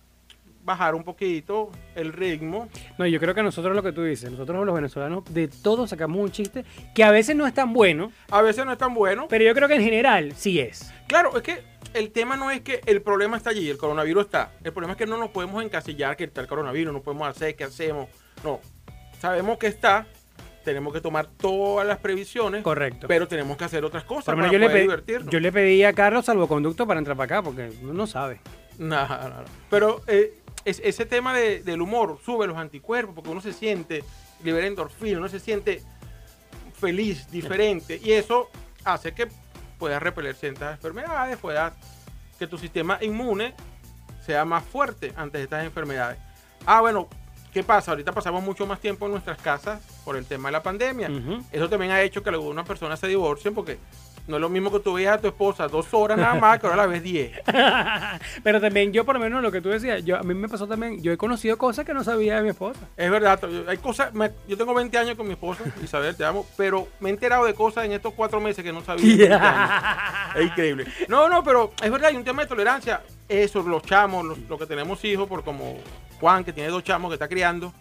bajar 0.68 0.94
un 0.94 1.02
poquito 1.02 1.70
el 1.96 2.12
ritmo. 2.12 2.68
No, 2.98 3.06
yo 3.06 3.18
creo 3.18 3.34
que 3.34 3.42
nosotros 3.42 3.75
lo 3.75 3.82
que 3.82 3.90
tú 3.92 4.04
dices, 4.04 4.30
nosotros 4.30 4.64
los 4.64 4.75
venezolanos 4.75 5.25
de 5.30 5.48
todo 5.48 5.87
sacamos 5.88 6.20
un 6.20 6.30
chiste 6.30 6.64
que 6.94 7.02
a 7.02 7.10
veces 7.10 7.34
no 7.34 7.46
es 7.46 7.54
tan 7.54 7.72
bueno, 7.72 8.12
A 8.30 8.42
veces 8.42 8.64
no 8.64 8.72
es 8.72 8.78
tan 8.78 8.94
bueno, 8.94 9.26
pero 9.28 9.44
yo 9.44 9.54
creo 9.54 9.66
que 9.66 9.75
en 9.75 9.82
general 9.82 10.32
sí 10.37 10.60
es. 10.60 10.92
Claro, 11.08 11.37
es 11.37 11.42
que 11.42 11.62
el 11.94 12.10
tema 12.10 12.37
no 12.37 12.50
es 12.50 12.60
que 12.60 12.82
el 12.87 13.00
problema 13.02 13.37
está 13.37 13.50
allí, 13.50 13.68
el 13.70 13.78
coronavirus 13.78 14.26
está. 14.26 14.52
El 14.62 14.72
problema 14.72 14.92
es 14.92 14.98
que 14.98 15.06
no 15.06 15.16
nos 15.16 15.30
podemos 15.30 15.64
encasillar 15.64 16.16
que 16.16 16.25
está 16.25 16.42
el 16.42 16.46
coronavirus, 16.46 16.92
no 16.92 17.00
podemos 17.00 17.26
hacer, 17.28 17.56
qué 17.56 17.64
hacemos. 17.64 18.08
No, 18.44 18.60
sabemos 19.18 19.56
que 19.58 19.68
está, 19.68 20.06
tenemos 20.64 20.92
que 20.92 21.00
tomar 21.00 21.26
todas 21.26 21.87
las 21.87 21.98
previsiones, 21.98 22.62
Correcto. 22.62 23.08
pero 23.08 23.26
tenemos 23.26 23.56
que 23.56 23.64
hacer 23.64 23.84
otras 23.87 24.04
cosas 24.04 24.34
para 24.34 24.52
yo, 24.52 24.58
le 24.58 24.66
poder 24.66 24.72
pedí, 24.72 24.82
divertirnos. 24.82 25.30
yo 25.32 25.40
le 25.40 25.50
pedí 25.50 25.82
a 25.82 25.94
Carlos 25.94 26.26
salvoconducto 26.26 26.87
para 26.87 26.98
entrar 26.98 27.16
para 27.16 27.38
acá 27.38 27.42
porque 27.42 27.72
uno 27.82 27.94
no 27.94 28.06
sabe. 28.06 28.40
No, 28.78 29.08
no, 29.08 29.28
no. 29.28 29.44
Pero 29.70 30.02
eh, 30.06 30.38
es- 30.68 30.80
ese 30.84 31.06
tema 31.06 31.34
de- 31.34 31.62
del 31.62 31.80
humor 31.82 32.18
sube 32.25 32.46
los 32.46 32.56
anticuerpos 32.56 33.14
porque 33.14 33.30
uno 33.30 33.40
se 33.40 33.52
siente, 33.52 34.04
libera 34.42 34.66
endorfina, 34.66 35.18
uno 35.18 35.28
se 35.28 35.40
siente 35.40 35.82
feliz, 36.75 37.30
diferente. 37.30 38.00
Y 38.02 38.12
eso 38.12 38.50
hace 38.84 39.12
que 39.12 39.28
puedas 39.78 40.02
repeler 40.02 40.34
ciertas 40.34 40.76
enfermedades, 40.76 41.37
puedas 41.38 41.72
que 42.38 42.46
tu 42.46 42.58
sistema 42.58 42.98
inmune 43.00 43.54
sea 44.25 44.44
más 44.44 44.64
fuerte 44.64 45.12
ante 45.16 45.42
estas 45.42 45.64
enfermedades. 45.64 46.18
Ah, 46.66 46.80
bueno, 46.80 47.08
¿qué 47.52 47.62
pasa? 47.62 47.90
Ahorita 47.92 48.12
pasamos 48.12 48.42
mucho 48.42 48.66
más 48.66 48.80
tiempo 48.80 49.06
en 49.06 49.12
nuestras 49.12 49.38
casas 49.38 49.80
por 50.04 50.16
el 50.16 50.24
tema 50.26 50.48
de 50.48 50.52
la 50.52 50.62
pandemia. 50.62 51.10
Eso 51.52 51.68
también 51.68 51.92
ha 51.92 52.02
hecho 52.02 52.22
que 52.22 52.30
algunas 52.30 52.66
personas 52.66 52.98
se 53.00 53.06
divorcien 53.08 53.54
porque 53.54 53.78
no 54.26 54.36
es 54.36 54.42
lo 54.42 54.50
mismo 54.50 54.70
que 54.70 54.80
tú 54.80 54.92
veas 54.92 55.16
a 55.16 55.20
tu 55.22 55.26
esposa 55.28 55.68
dos 55.68 55.86
horas 55.92 56.18
nada 56.18 56.34
más 56.34 56.58
que 56.60 56.66
ahora 56.66 56.76
la 56.82 56.86
ves 56.86 57.02
diez. 57.02 57.32
Pero 58.42 58.60
también 58.60 58.92
yo 58.92 59.04
por 59.06 59.14
lo 59.14 59.20
menos 59.20 59.42
lo 59.42 59.50
que 59.50 59.60
tú 59.62 59.70
decías, 59.70 60.04
yo, 60.04 60.16
a 60.18 60.22
mí 60.22 60.34
me 60.34 60.48
pasó 60.48 60.66
también, 60.66 61.02
yo 61.02 61.12
he 61.12 61.16
conocido 61.16 61.56
cosas 61.56 61.84
que 61.86 61.94
no 61.94 62.04
sabía 62.04 62.36
de 62.36 62.42
mi 62.42 62.50
esposa. 62.50 62.80
Es 62.96 63.10
verdad, 63.10 63.40
hay 63.66 63.78
cosas, 63.78 64.12
me- 64.12 64.30
yo 64.46 64.56
tengo 64.58 64.74
20 64.74 64.98
años 64.98 65.16
con 65.16 65.26
mi 65.26 65.32
esposa, 65.32 65.64
Isabel, 65.82 66.14
te 66.14 66.24
amo, 66.26 66.46
pero 66.58 66.88
me 67.00 67.08
he 67.08 67.12
enterado 67.12 67.46
de 67.46 67.54
cosas 67.54 67.86
en 67.86 67.92
estos 67.92 68.12
cuatro 68.14 68.38
meses 68.40 68.62
que 68.62 68.72
no 68.72 68.82
sabía. 68.84 69.04
en 69.12 69.18
20 69.18 69.34
años. 69.34 69.88
Es 70.36 70.44
increíble. 70.44 70.86
No, 71.08 71.28
no, 71.28 71.42
pero 71.42 71.72
es 71.82 71.90
verdad, 71.90 72.10
hay 72.10 72.16
un 72.16 72.24
tema 72.24 72.42
de 72.42 72.48
tolerancia. 72.48 73.00
Eso, 73.28 73.62
los 73.62 73.82
chamos, 73.82 74.24
los, 74.26 74.38
los 74.40 74.58
que 74.58 74.66
tenemos 74.66 75.02
hijos, 75.06 75.26
por 75.26 75.42
como 75.42 75.78
Juan, 76.20 76.44
que 76.44 76.52
tiene 76.52 76.68
dos 76.70 76.82
chamos 76.84 77.10
que 77.10 77.14
está 77.14 77.28
criando. 77.28 77.72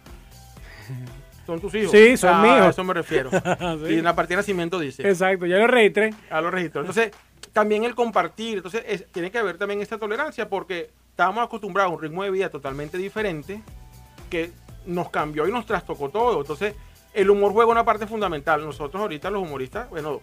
¿Son 1.46 1.60
tus 1.62 1.74
hijos? 1.75 1.91
Sí, 1.91 2.17
son 2.17 2.34
Ah, 2.36 2.41
míos. 2.41 2.62
A 2.62 2.70
eso 2.70 2.84
me 2.84 2.94
refiero. 2.94 3.29
Y 3.89 3.96
en 4.00 4.03
la 4.03 4.15
partida 4.15 4.36
de 4.36 4.41
nacimiento 4.41 4.79
dice. 4.79 5.08
Exacto, 5.08 5.46
ya 5.46 5.58
lo 5.58 5.67
registré. 5.67 6.13
a 6.29 6.41
los 6.41 6.51
registros. 6.51 6.84
Entonces, 6.84 7.12
también 7.53 7.84
el 7.84 7.96
compartir. 7.96 8.58
Entonces, 8.58 8.84
es- 8.88 9.06
tiene 9.12 9.32
que 9.32 9.38
haber 9.38 9.58
también 9.58 9.82
esta 9.82 9.98
tolerancia 9.98 10.50
porque 10.50 10.89
estábamos 11.10 11.44
acostumbrados 11.46 11.91
a 11.91 11.96
un 11.96 12.01
ritmo 12.01 12.24
de 12.24 12.32
vida 12.32 12.50
totalmente 12.50 12.98
diferente 12.98 13.62
que 14.29 14.51
nos 14.86 15.10
cambió 15.10 15.48
y 15.48 15.51
nos 15.51 15.65
trastocó 15.65 16.10
todo. 16.10 16.41
Entonces, 16.41 16.75
el 17.13 17.29
humor 17.29 17.53
juega 17.53 17.72
una 17.72 17.86
parte 17.86 18.08
fundamental. 18.08 18.63
Nosotros 18.63 19.01
ahorita 19.01 19.29
los 19.32 19.41
humoristas, 19.41 19.89
bueno, 19.89 20.20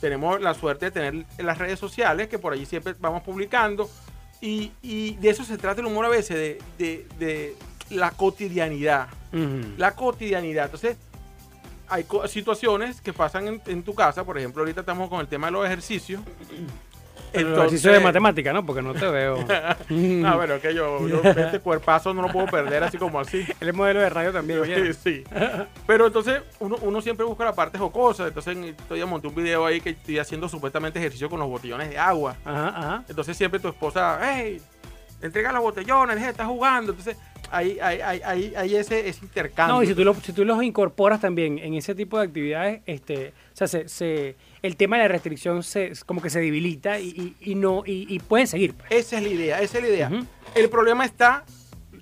tenemos 0.00 0.40
la 0.40 0.54
suerte 0.54 0.86
de 0.86 0.90
tener 0.92 1.26
las 1.38 1.58
redes 1.58 1.78
sociales 1.78 2.28
que 2.28 2.38
por 2.38 2.52
allí 2.52 2.64
siempre 2.66 2.94
vamos 3.00 3.22
publicando 3.22 3.90
y, 4.40 4.72
y 4.82 5.14
de 5.16 5.30
eso 5.30 5.44
se 5.44 5.58
trata 5.58 5.80
el 5.80 5.86
humor 5.86 6.04
a 6.04 6.08
veces, 6.08 6.36
de, 6.36 6.58
de- 6.78 7.06
de 7.18 7.56
la 7.90 8.10
cotidianidad 8.10 9.08
la 9.76 9.94
cotidianidad. 9.94 10.66
Entonces, 10.66 10.96
hay 11.88 12.04
situaciones 12.28 13.00
que 13.00 13.12
pasan 13.12 13.48
en, 13.48 13.62
en 13.66 13.82
tu 13.82 13.94
casa, 13.94 14.24
por 14.24 14.36
ejemplo, 14.38 14.62
ahorita 14.62 14.80
estamos 14.80 15.08
con 15.08 15.20
el 15.20 15.26
tema 15.28 15.46
de 15.48 15.52
los 15.52 15.64
ejercicios. 15.66 16.20
El 17.32 17.52
ejercicio 17.52 17.92
de 17.92 18.00
matemática, 18.00 18.52
¿no? 18.52 18.64
Porque 18.64 18.82
no 18.82 18.94
te 18.94 19.06
veo. 19.06 19.38
Ah, 20.24 20.36
bueno, 20.36 20.54
es 20.54 20.62
que 20.62 20.74
yo, 20.74 21.06
yo 21.08 21.22
este 21.24 21.60
cuerpazo 21.60 22.12
no 22.12 22.22
lo 22.22 22.28
puedo 22.28 22.46
perder 22.46 22.82
así 22.84 22.98
como 22.98 23.20
así. 23.20 23.44
Él 23.60 23.68
es 23.68 23.74
modelo 23.74 24.00
de 24.00 24.08
radio 24.08 24.32
también, 24.32 24.60
oye. 24.60 24.92
Sí. 24.92 25.24
Pero 25.86 26.06
entonces 26.06 26.42
uno, 26.60 26.76
uno 26.82 27.00
siempre 27.00 27.24
busca 27.24 27.44
la 27.44 27.54
parte 27.54 27.78
jocosa. 27.78 28.26
Entonces 28.26 28.56
estoy 28.56 29.04
monté 29.04 29.28
un 29.28 29.34
video 29.34 29.66
ahí 29.66 29.80
que 29.80 29.90
estoy 29.90 30.18
haciendo 30.18 30.48
supuestamente 30.48 30.98
ejercicio 30.98 31.28
con 31.28 31.40
los 31.40 31.48
botellones 31.48 31.90
de 31.90 31.98
agua. 31.98 32.36
Ajá, 32.44 32.68
ajá. 32.68 33.04
Entonces 33.08 33.36
siempre 33.36 33.58
tu 33.60 33.68
esposa, 33.68 34.18
hey, 34.22 34.60
entrega 35.20 35.52
los 35.52 35.62
botellones, 35.62 36.22
estar 36.22 36.46
jugando. 36.46 36.92
Entonces 36.92 37.16
hay, 37.50 37.78
hay, 37.80 38.20
hay, 38.24 38.54
hay 38.56 38.76
ese, 38.76 39.08
ese 39.08 39.24
intercambio. 39.24 39.76
No, 39.76 39.82
y 39.82 39.86
si 39.86 39.94
tú, 39.94 40.04
lo- 40.04 40.14
si 40.14 40.32
tú 40.32 40.44
los 40.44 40.62
incorporas 40.62 41.20
también 41.20 41.58
en 41.58 41.74
ese 41.74 41.94
tipo 41.94 42.18
de 42.18 42.24
actividades, 42.26 42.82
este, 42.86 43.28
o 43.52 43.56
sea, 43.56 43.66
se, 43.68 43.88
se- 43.88 44.36
el 44.62 44.76
tema 44.76 44.96
de 44.96 45.02
la 45.04 45.08
restricción 45.08 45.62
se, 45.62 45.92
como 46.06 46.20
que 46.20 46.30
se 46.30 46.40
debilita 46.40 46.98
y, 47.00 47.08
y- 47.40 47.52
y 47.52 47.54
no 47.54 47.82
y, 47.86 48.06
y 48.12 48.18
pueden 48.18 48.46
seguir. 48.46 48.74
pues. 48.74 48.90
Esa 48.90 49.16
es 49.18 49.22
la 49.22 49.28
idea, 49.28 49.60
esa 49.60 49.78
es 49.78 49.84
la 49.84 49.88
idea. 49.90 50.10
El 50.54 50.68
problema 50.68 51.04
está, 51.04 51.44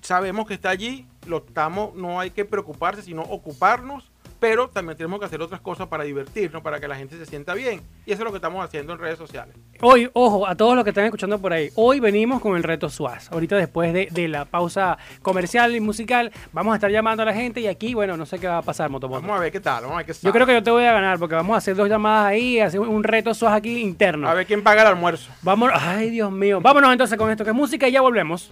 sabemos 0.01 0.47
que 0.47 0.53
está 0.53 0.69
allí, 0.69 1.05
lo 1.27 1.37
estamos, 1.37 1.93
no 1.95 2.19
hay 2.19 2.31
que 2.31 2.45
preocuparse, 2.45 3.01
sino 3.01 3.21
ocuparnos 3.21 4.09
pero 4.39 4.69
también 4.69 4.97
tenemos 4.97 5.19
que 5.19 5.25
hacer 5.25 5.41
otras 5.41 5.61
cosas 5.61 5.87
para 5.87 6.03
divertirnos, 6.03 6.61
para 6.61 6.79
que 6.79 6.87
la 6.87 6.95
gente 6.95 7.17
se 7.17 7.25
sienta 7.25 7.53
bien. 7.53 7.81
Y 8.05 8.11
eso 8.11 8.21
es 8.21 8.25
lo 8.25 8.31
que 8.31 8.37
estamos 8.37 8.63
haciendo 8.63 8.93
en 8.93 8.99
redes 8.99 9.17
sociales. 9.17 9.55
Hoy, 9.81 10.09
ojo, 10.13 10.47
a 10.47 10.55
todos 10.55 10.75
los 10.75 10.83
que 10.83 10.91
están 10.91 11.05
escuchando 11.05 11.39
por 11.39 11.53
ahí, 11.53 11.69
hoy 11.75 11.99
venimos 11.99 12.41
con 12.41 12.55
el 12.55 12.63
reto 12.63 12.89
SUAS. 12.89 13.31
Ahorita 13.31 13.55
después 13.55 13.93
de, 13.93 14.07
de 14.11 14.27
la 14.27 14.45
pausa 14.45 14.97
comercial 15.21 15.75
y 15.75 15.79
musical, 15.79 16.31
vamos 16.53 16.73
a 16.73 16.75
estar 16.75 16.91
llamando 16.91 17.23
a 17.23 17.25
la 17.25 17.33
gente 17.33 17.59
y 17.61 17.67
aquí, 17.67 17.93
bueno, 17.93 18.17
no 18.17 18.25
sé 18.25 18.39
qué 18.39 18.47
va 18.47 18.59
a 18.59 18.61
pasar, 18.61 18.89
Motomoto. 18.89 19.21
Vamos 19.21 19.37
a 19.37 19.41
ver 19.41 19.51
qué 19.51 19.59
tal, 19.59 19.81
vamos 19.83 19.95
a 19.95 19.97
ver 19.97 20.05
qué 20.05 20.13
Yo 20.13 20.19
sale. 20.19 20.31
creo 20.33 20.45
que 20.45 20.53
yo 20.53 20.63
te 20.63 20.71
voy 20.71 20.83
a 20.85 20.93
ganar 20.93 21.19
porque 21.19 21.35
vamos 21.35 21.55
a 21.55 21.57
hacer 21.57 21.75
dos 21.75 21.89
llamadas 21.89 22.27
ahí, 22.27 22.59
hacer 22.59 22.79
un 22.79 23.03
reto 23.03 23.33
SUAS 23.33 23.53
aquí 23.53 23.81
interno. 23.81 24.27
A 24.29 24.33
ver 24.33 24.45
quién 24.45 24.63
paga 24.63 24.81
el 24.83 24.87
almuerzo. 24.89 25.29
Vamos, 25.41 25.71
ay 25.73 26.09
Dios 26.09 26.31
mío. 26.31 26.59
Vámonos 26.61 26.91
entonces 26.91 27.17
con 27.17 27.29
esto 27.31 27.43
que 27.43 27.49
es 27.51 27.55
música 27.55 27.87
y 27.87 27.91
ya 27.91 28.01
volvemos. 28.01 28.51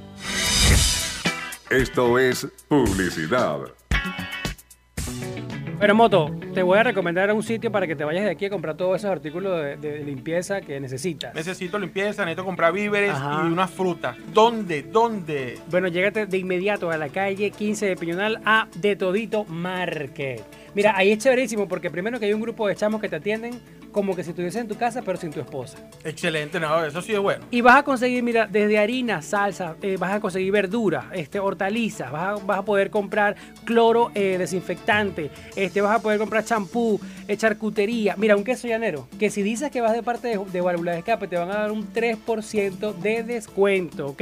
Esto 1.69 2.19
es 2.19 2.47
publicidad. 2.67 3.59
Pero 5.77 5.93
Moto, 5.93 6.31
te 6.53 6.63
voy 6.63 6.79
a 6.79 6.83
recomendar 6.83 7.31
un 7.33 7.43
sitio 7.43 7.69
para 7.69 7.85
que 7.85 7.95
te 7.95 8.05
vayas 8.05 8.23
de 8.23 8.31
aquí 8.31 8.45
a 8.45 8.49
comprar 8.49 8.77
todos 8.77 8.95
esos 8.97 9.11
artículos 9.11 9.61
de, 9.61 9.75
de 9.75 10.03
limpieza 10.05 10.61
que 10.61 10.79
necesitas. 10.79 11.35
Necesito 11.35 11.77
limpieza, 11.77 12.23
necesito 12.23 12.45
comprar 12.45 12.71
víveres 12.71 13.11
Ajá. 13.11 13.43
y 13.43 13.51
unas 13.51 13.69
frutas. 13.69 14.15
¿Dónde? 14.33 14.83
¿Dónde? 14.83 15.59
Bueno, 15.69 15.89
llégate 15.89 16.27
de 16.27 16.37
inmediato 16.37 16.89
a 16.91 16.97
la 16.97 17.09
calle 17.09 17.51
15 17.51 17.87
de 17.87 17.95
Piñonal 17.97 18.41
a 18.45 18.67
De 18.75 18.95
Todito 18.95 19.43
Market. 19.45 20.43
Mira, 20.73 20.93
ahí 20.95 21.11
es 21.11 21.19
chéverísimo 21.19 21.67
porque 21.67 21.91
primero 21.91 22.19
que 22.19 22.25
hay 22.25 22.33
un 22.33 22.41
grupo 22.41 22.67
de 22.67 22.75
chamos 22.75 23.01
que 23.01 23.09
te 23.09 23.17
atienden 23.17 23.59
como 23.95 24.13
que 24.13 24.25
si 24.25 24.31
estuviesen 24.31 24.63
en 24.63 24.67
tu 24.67 24.75
casa 24.75 25.01
pero 25.01 25.17
sin 25.17 25.31
tu 25.31 25.39
esposa. 25.39 25.77
Excelente, 26.03 26.59
no, 26.59 26.83
eso 26.83 27.01
sí 27.01 27.13
es 27.13 27.19
bueno. 27.19 27.45
Y 27.49 27.61
vas 27.61 27.77
a 27.77 27.83
conseguir, 27.83 28.21
mira, 28.23 28.45
desde 28.45 28.77
harina, 28.77 29.21
salsa, 29.21 29.77
eh, 29.81 29.95
vas 29.97 30.11
a 30.11 30.19
conseguir 30.19 30.51
verduras, 30.51 31.05
este, 31.13 31.39
hortalizas, 31.39 32.11
vas 32.11 32.41
a, 32.41 32.45
vas 32.45 32.59
a 32.59 32.65
poder 32.65 32.89
comprar 32.89 33.37
cloro 33.63 34.11
eh, 34.13 34.35
desinfectante, 34.37 35.31
este, 35.55 35.79
vas 35.79 35.95
a 35.97 36.01
poder 36.01 36.19
comprar 36.19 36.43
champú, 36.43 36.99
eh, 37.29 37.37
charcutería. 37.37 38.15
Mira, 38.17 38.35
un 38.35 38.43
queso 38.43 38.67
llanero, 38.67 39.07
que 39.17 39.29
si 39.29 39.41
dices 39.43 39.71
que 39.71 39.79
vas 39.79 39.93
de 39.93 40.03
parte 40.03 40.27
de, 40.27 40.39
de 40.51 40.59
válvula 40.59 40.91
de 40.91 40.97
escape, 40.97 41.29
te 41.29 41.37
van 41.37 41.49
a 41.51 41.55
dar 41.55 41.71
un 41.71 41.87
3% 41.93 42.93
de 42.97 43.23
descuento, 43.23 44.07
¿ok? 44.07 44.21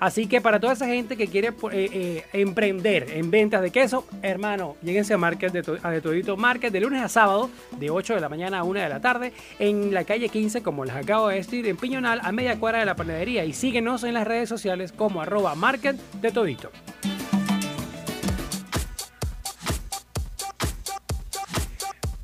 Así 0.00 0.26
que 0.26 0.40
para 0.40 0.58
toda 0.58 0.72
esa 0.72 0.86
gente 0.86 1.16
que 1.16 1.28
quiere 1.28 1.52
pues, 1.52 1.74
eh, 1.76 2.24
emprender 2.32 3.06
en 3.14 3.30
ventas 3.30 3.62
de 3.62 3.70
queso, 3.70 4.04
hermano, 4.22 4.74
lléguense 4.82 5.14
a 5.14 5.18
Market 5.18 5.52
de, 5.52 5.62
To- 5.62 5.78
a 5.82 5.90
de 5.90 6.00
Todito 6.00 6.36
Market 6.36 6.72
de 6.72 6.80
lunes 6.80 7.00
a 7.02 7.08
sábado, 7.08 7.48
de 7.78 7.88
8 7.90 8.14
de 8.16 8.20
la 8.20 8.28
mañana 8.28 8.58
a 8.58 8.64
1 8.64 8.80
de 8.80 8.88
la 8.88 8.95
tarde, 9.00 9.32
en 9.58 9.92
la 9.92 10.04
calle 10.04 10.28
15, 10.28 10.62
como 10.62 10.84
les 10.84 10.94
acabo 10.94 11.28
de 11.28 11.36
decir, 11.36 11.66
en 11.66 11.76
Piñonal, 11.76 12.20
a 12.22 12.32
media 12.32 12.58
cuadra 12.58 12.80
de 12.80 12.86
la 12.86 12.96
panadería. 12.96 13.44
Y 13.44 13.52
síguenos 13.52 14.04
en 14.04 14.14
las 14.14 14.26
redes 14.26 14.48
sociales 14.48 14.92
como 14.92 15.20
arroba 15.20 15.54
Market 15.54 15.96
de 16.20 16.32
Todito. 16.32 16.70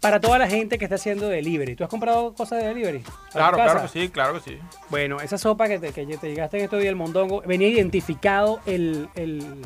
Para 0.01 0.19
toda 0.19 0.37
la 0.37 0.49
gente 0.49 0.79
que 0.79 0.85
está 0.85 0.97
haciendo 0.97 1.29
delivery. 1.29 1.77
¿Tú 1.77 1.85
has 1.85 1.91
comprado 1.91 2.35
cosas 2.35 2.61
de 2.61 2.69
delivery? 2.69 2.99
¿A 2.99 3.03
tu 3.03 3.33
Claro, 3.33 3.57
claro 3.57 3.83
que 3.83 3.89
sí, 3.89 4.09
claro 4.09 4.35
que 4.35 4.41
sí. 4.41 4.59
Bueno, 4.91 5.21
esa 5.21 5.39
sopa 5.39 5.69
que 5.69 5.79
te, 5.79 5.93
que 5.93 6.05
te 6.05 6.29
llegaste 6.29 6.59
en 6.59 6.65
estos 6.65 6.81
días, 6.81 6.91
el 6.91 6.97
mondongo, 6.97 7.41
venía 7.43 7.69
identificado 7.69 8.59
el, 8.67 9.09
el, 9.15 9.63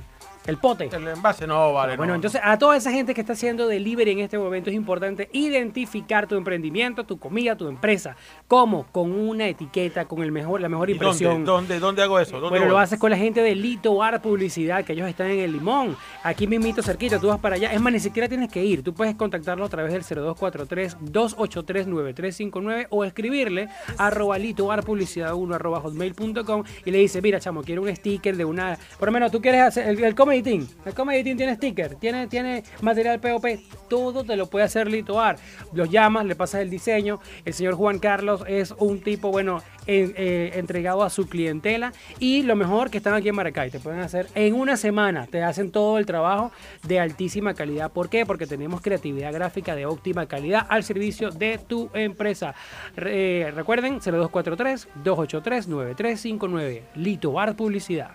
el 0.47 0.59
pote. 0.59 0.89
El 0.93 1.09
envase 1.09 1.47
no 1.47 1.73
vale. 1.73 1.97
Bueno, 1.97 2.13
no. 2.13 2.17
entonces 2.17 2.41
a 2.43 2.59
toda 2.59 2.77
esa 2.77 2.91
gente 2.91 3.15
que 3.15 3.21
está 3.21 3.35
haciendo 3.35 3.67
delivery 3.67 4.13
en 4.13 4.21
este 4.21 4.39
momento 4.39 4.71
es 4.71 4.77
importante 4.77 5.29
identificar 5.33 6.27
tu 6.27 6.37
emprendimiento, 6.37 7.05
tu 7.05 7.19
comida, 7.19 7.57
tu 7.57 7.69
empresa. 7.69 8.17
¿Cómo? 8.49 8.87
Con 8.93 9.13
una 9.13 9.49
etiqueta, 9.49 10.07
con 10.07 10.23
el 10.23 10.33
mejor, 10.33 10.61
la 10.61 10.69
mejor 10.69 10.91
¿Y 10.91 10.93
impresión. 10.93 11.45
¿Dónde, 11.45 11.51
dónde, 11.51 11.81
dónde 11.81 12.03
hago 12.03 12.21
eso? 12.21 12.41
¿Dónde 12.41 12.59
Bueno, 12.59 12.71
lo 12.71 12.79
haces 12.79 12.99
con 12.99 13.11
la 13.11 13.17
gente 13.17 13.41
de 13.43 13.55
Lito 13.55 13.95
Bar 13.97 14.21
Publicidad, 14.23 14.85
que 14.85 14.93
ellos 14.93 15.09
están 15.09 15.31
en 15.31 15.41
el 15.41 15.53
Limón. 15.53 15.97
Aquí 16.23 16.47
mismito 16.47 16.83
cerquita, 16.83 17.19
tú 17.19 17.29
vas 17.29 17.41
para 17.41 17.57
allá. 17.57 17.73
Es 17.73 17.81
más, 17.81 17.93
ni 17.93 18.01
siquiera 18.01 18.29
tienes 18.29 18.51
que 18.51 18.65
ir. 18.65 18.83
Tú 18.83 18.95
puedes 18.95 19.15
contactarlo 19.15 19.65
a 19.65 19.69
través 19.69 19.93
del 19.93 20.05
0243-283-9359 20.05 22.87
o 22.91 23.05
escribirle 23.05 23.69
arroba 23.99 24.39
Lito 24.39 24.67
Bar 24.67 24.83
Publicidad 24.85 25.35
1 25.35 25.55
arroba 25.55 25.81
hotmail.com 25.81 26.65
y 26.85 26.91
le 26.91 26.99
dice, 26.99 27.23
mira, 27.23 27.41
chamo, 27.41 27.63
quiero 27.63 27.83
un 27.83 27.95
sticker 27.95 28.37
de 28.37 28.45
una... 28.45 28.77
Por 28.99 29.09
lo 29.09 29.13
menos, 29.13 29.31
tú 29.33 29.41
quieres 29.41 29.63
hacer 29.63 29.89
el, 29.89 30.03
el 30.03 30.15
Team. 30.43 30.67
El 30.85 30.95
Comedy 30.95 31.23
Team 31.25 31.37
tiene 31.37 31.55
sticker, 31.57 31.95
tiene, 31.97 32.27
tiene 32.27 32.63
material 32.81 33.21
POP. 33.21 33.45
Todo 33.89 34.25
te 34.25 34.37
lo 34.37 34.47
puede 34.47 34.65
hacer 34.65 34.89
Lito 34.89 35.15
Bar. 35.15 35.37
Los 35.73 35.91
llamas, 35.91 36.25
le 36.27 36.35
pasas 36.35 36.63
el 36.63 36.71
diseño. 36.71 37.21
El 37.45 37.55
señor 37.55 37.75
Juan 37.75 37.99
Carlos 37.99 38.43
es 38.49 38.75
un 38.79 39.01
tipo, 39.01 39.31
bueno, 39.31 39.63
en- 39.87 40.13
eh, 40.17 40.53
entregado 40.55 41.05
a 41.05 41.11
su 41.11 41.29
clientela 41.29 41.93
y 42.19 42.43
lo 42.43 42.57
mejor 42.57 42.91
que 42.91 42.97
están 42.99 43.15
aquí 43.15 43.29
en 43.29 43.37
Maracay, 43.37 43.71
te 43.71 43.79
pueden 43.79 44.01
hacer 44.01 44.27
en 44.35 44.55
una 44.55 44.77
semana, 44.77 45.27
te 45.29 45.43
hacen 45.45 45.71
todo 45.71 45.99
el 45.99 46.07
trabajo 46.07 46.51
de 46.83 46.99
altísima 46.99 47.55
calidad. 47.55 47.93
¿Por 47.93 48.09
qué? 48.09 48.27
Porque 48.27 48.47
tenemos 48.49 48.81
creatividad 48.81 49.33
gráfica 49.33 49.77
de 49.77 49.87
óptima 49.87 50.27
calidad 50.27 50.67
al 50.69 50.83
servicio 50.83 51.31
de 51.31 51.59
tu 51.59 51.89
empresa. 51.95 52.55
Re- 52.97 53.43
eh, 53.47 53.51
recuerden, 53.53 54.01
0243-283-9359, 54.01 56.83
Lito 56.97 57.31
Bar 57.33 57.55
Publicidad. 57.55 58.11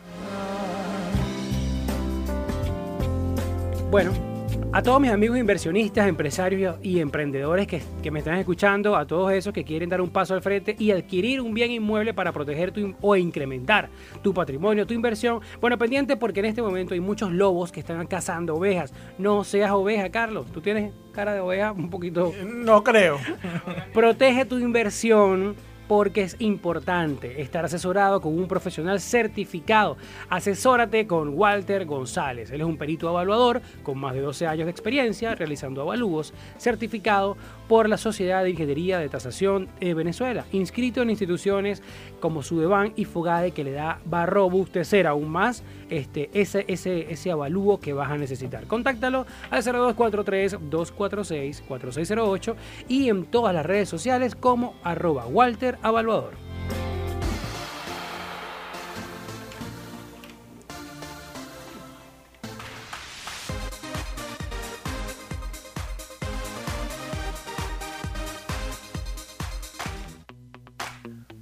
Bueno, 3.91 4.13
a 4.71 4.81
todos 4.81 5.01
mis 5.01 5.11
amigos 5.11 5.37
inversionistas, 5.37 6.07
empresarios 6.07 6.77
y 6.81 7.01
emprendedores 7.01 7.67
que, 7.67 7.81
que 8.01 8.09
me 8.09 8.19
están 8.19 8.37
escuchando, 8.37 8.95
a 8.95 9.05
todos 9.05 9.33
esos 9.33 9.51
que 9.51 9.65
quieren 9.65 9.89
dar 9.89 9.99
un 9.99 10.09
paso 10.09 10.33
al 10.33 10.41
frente 10.41 10.77
y 10.79 10.91
adquirir 10.91 11.41
un 11.41 11.53
bien 11.53 11.71
inmueble 11.71 12.13
para 12.13 12.31
proteger 12.31 12.71
tu, 12.71 12.95
o 13.01 13.17
incrementar 13.17 13.89
tu 14.21 14.33
patrimonio, 14.33 14.87
tu 14.87 14.93
inversión, 14.93 15.41
bueno, 15.59 15.77
pendiente 15.77 16.15
porque 16.15 16.39
en 16.39 16.45
este 16.45 16.61
momento 16.61 16.93
hay 16.93 17.01
muchos 17.01 17.33
lobos 17.33 17.73
que 17.73 17.81
están 17.81 18.07
cazando 18.07 18.55
ovejas. 18.55 18.93
No 19.17 19.43
seas 19.43 19.71
oveja, 19.71 20.09
Carlos. 20.09 20.49
Tú 20.53 20.61
tienes 20.61 20.93
cara 21.11 21.33
de 21.33 21.41
oveja 21.41 21.73
un 21.73 21.89
poquito... 21.89 22.31
No 22.45 22.85
creo. 22.85 23.19
Protege 23.93 24.45
tu 24.45 24.57
inversión 24.57 25.57
porque 25.91 26.21
es 26.21 26.37
importante 26.39 27.41
estar 27.41 27.65
asesorado 27.65 28.21
con 28.21 28.39
un 28.39 28.47
profesional 28.47 29.01
certificado. 29.01 29.97
Asesórate 30.29 31.05
con 31.05 31.37
Walter 31.37 31.83
González. 31.85 32.49
Él 32.49 32.61
es 32.61 32.65
un 32.65 32.77
perito 32.77 33.09
evaluador 33.09 33.61
con 33.83 33.97
más 33.97 34.13
de 34.13 34.21
12 34.21 34.47
años 34.47 34.67
de 34.67 34.71
experiencia 34.71 35.35
realizando 35.35 35.81
avalúos, 35.81 36.33
certificado 36.57 37.35
por 37.67 37.89
la 37.89 37.97
Sociedad 37.97 38.41
de 38.41 38.51
Ingeniería 38.51 38.99
de 38.99 39.09
Tasación 39.09 39.67
de 39.81 39.93
Venezuela, 39.93 40.45
inscrito 40.53 41.01
en 41.01 41.09
instituciones 41.09 41.83
como 42.21 42.43
Sudeban 42.43 42.93
y 42.95 43.05
Fogade 43.05 43.51
que 43.51 43.65
le 43.65 43.71
da 43.71 43.99
va 44.11 44.23
a 44.23 44.25
robustecer 44.25 45.05
aún 45.07 45.29
más 45.29 45.63
este, 45.89 46.29
ese, 46.33 46.63
ese, 46.69 47.11
ese 47.11 47.31
avalúo 47.31 47.81
que 47.81 47.91
vas 47.91 48.09
a 48.09 48.17
necesitar. 48.17 48.67
Contáctalo 48.67 49.25
al 49.49 49.63
0243-246-4608 49.63 52.55
y 52.87 53.09
en 53.09 53.25
todas 53.25 53.53
las 53.53 53.65
redes 53.65 53.89
sociales 53.89 54.35
como 54.35 54.75
arroba 54.83 55.25
Walter. 55.25 55.77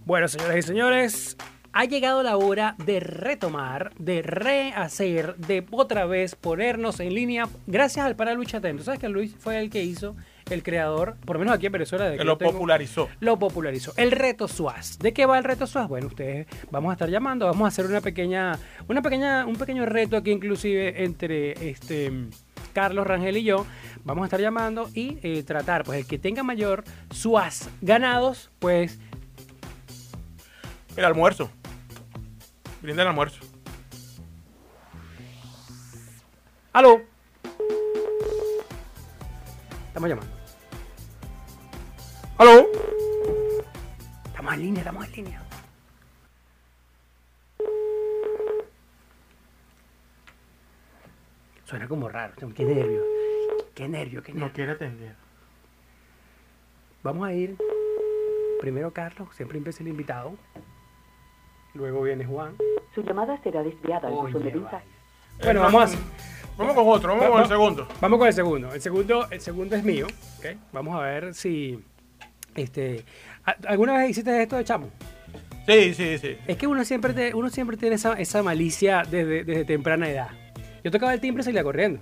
Bueno, 0.10 0.28
señoras 0.28 0.58
y 0.58 0.62
señores, 0.63 1.38
ha 1.72 1.86
llegado 1.86 2.24
la 2.24 2.36
hora 2.36 2.74
de 2.84 3.00
retomar, 3.00 3.91
de 4.00 4.24
rehacer, 4.24 5.36
de 5.36 5.63
otra 5.69 6.08
vez 6.08 6.34
ponernos 6.34 7.00
en 7.00 7.13
línea 7.13 7.48
gracias 7.67 8.08
al 8.08 8.15
Paralucha 8.15 8.58
Atento. 8.58 8.84
¿Sabes 8.84 9.00
que 9.00 9.08
Luis 9.08 9.36
fue 9.38 9.60
el 9.60 9.69
que 9.69 9.84
hizo, 9.84 10.15
el 10.50 10.63
creador, 10.63 11.15
por 11.28 11.36
lo 11.36 11.41
menos 11.41 11.54
aquí 11.54 11.67
en 11.67 11.74
Venezuela, 11.74 12.10
de 12.10 12.17
Que 12.17 12.24
lo 12.24 12.39
tengo- 12.39 12.54
popularizó. 12.54 13.08
lo 13.19 13.38
popularizó. 13.38 13.93
El 13.98 14.10
reto 14.10 14.48
SUAS. 14.48 14.98
¿De 14.98 15.13
qué 15.13 15.28
va 15.28 15.38
el 15.38 15.43
reto 15.43 15.67
SUAS? 15.67 15.88
Bueno, 15.88 16.08
ustedes 16.08 16.48
vamos 16.72 16.89
a 16.89 16.93
estar 16.93 17.08
llamando, 17.12 17.45
vamos 17.45 17.65
a 17.65 17.67
hacer 17.67 17.86
una 17.86 18.02
pequeña, 18.02 18.58
una 18.88 19.04
pequeña, 19.04 19.45
un 19.45 19.58
pequeño 19.58 19.86
reto 19.86 20.17
aquí 20.17 20.32
inclusive 20.32 21.04
entre 21.04 21.69
este 21.69 22.12
Carlos 22.74 23.06
Rangel 23.06 23.38
y 23.38 23.43
yo. 23.43 23.67
Vamos 24.06 24.24
a 24.24 24.26
estar 24.26 24.41
llamando 24.41 24.89
y 24.95 25.19
eh, 25.22 25.43
tratar, 25.43 25.84
pues 25.84 26.00
el 26.00 26.08
que 26.08 26.17
tenga 26.17 26.41
mayor 26.41 26.84
SUAS 27.12 27.69
ganados, 27.82 28.50
pues 28.58 28.98
El 31.00 31.06
almuerzo. 31.06 31.50
Brinda 32.82 33.04
el 33.04 33.08
almuerzo. 33.08 33.40
¡Aló! 36.74 37.00
Estamos 39.88 40.10
llamando. 40.10 40.34
¡Aló! 42.38 42.68
Estamos 44.26 44.54
en 44.56 44.60
línea, 44.60 44.80
estamos 44.82 45.06
en 45.06 45.12
línea. 45.14 45.44
Suena 51.64 51.88
como 51.88 52.10
raro. 52.10 52.34
Qué 52.36 52.66
nervio. 52.66 53.06
Qué 53.74 53.88
nervio, 53.88 54.22
qué 54.22 54.34
nervio. 54.34 54.48
No 54.48 54.54
quiere 54.54 54.74
atender. 54.74 55.16
Vamos 57.04 57.26
a 57.26 57.32
ir. 57.32 57.56
Primero 58.60 58.92
Carlos, 58.92 59.30
siempre 59.34 59.58
empieza 59.58 59.82
el 59.82 59.88
invitado. 59.88 60.38
Luego 61.74 62.02
viene 62.02 62.26
Juan. 62.26 62.56
Su 62.96 63.04
llamada 63.04 63.40
será 63.44 63.64
desviada 63.64 64.08
al 64.08 64.14
buzón 64.16 64.44
de 64.44 64.52
mensajes. 64.54 64.90
Bueno, 65.44 65.62
vamos 65.62 65.96
a, 65.96 65.98
Vamos 66.58 66.74
con 66.76 66.88
otro, 66.90 67.16
vamos 67.16 67.30
con 67.30 67.42
el 67.42 67.48
segundo. 67.48 67.88
Vamos 68.02 68.20
con 68.20 68.28
el 68.28 68.34
segundo. 68.34 68.74
El 68.74 68.82
segundo, 68.82 69.28
el 69.32 69.40
segundo 69.40 69.76
es 69.78 69.84
mío. 69.84 70.08
¿ok? 70.40 70.46
Vamos 70.74 70.96
a 70.96 71.00
ver 71.02 71.34
si. 71.34 71.80
Este, 72.56 73.06
¿a- 73.46 73.56
¿Alguna 73.68 73.98
vez 73.98 74.10
hiciste 74.10 74.42
esto 74.42 74.58
de 74.58 74.66
chamo? 74.66 74.90
Sí, 75.66 75.94
sí, 75.94 76.18
sí. 76.18 76.36
Es 76.48 76.58
que 76.58 76.68
uno 76.68 76.84
siempre, 76.84 77.14
te- 77.14 77.34
uno 77.34 77.50
siempre 77.50 77.78
tiene 77.78 77.96
esa, 77.96 78.14
esa 78.14 78.44
malicia 78.44 79.04
desde, 79.10 79.44
desde 79.46 79.64
temprana 79.66 80.10
edad. 80.10 80.30
Yo 80.84 80.92
tocaba 80.92 81.14
el 81.14 81.22
timbre 81.22 81.42
y 81.42 81.46
salía 81.46 81.64
corriendo. 81.64 82.02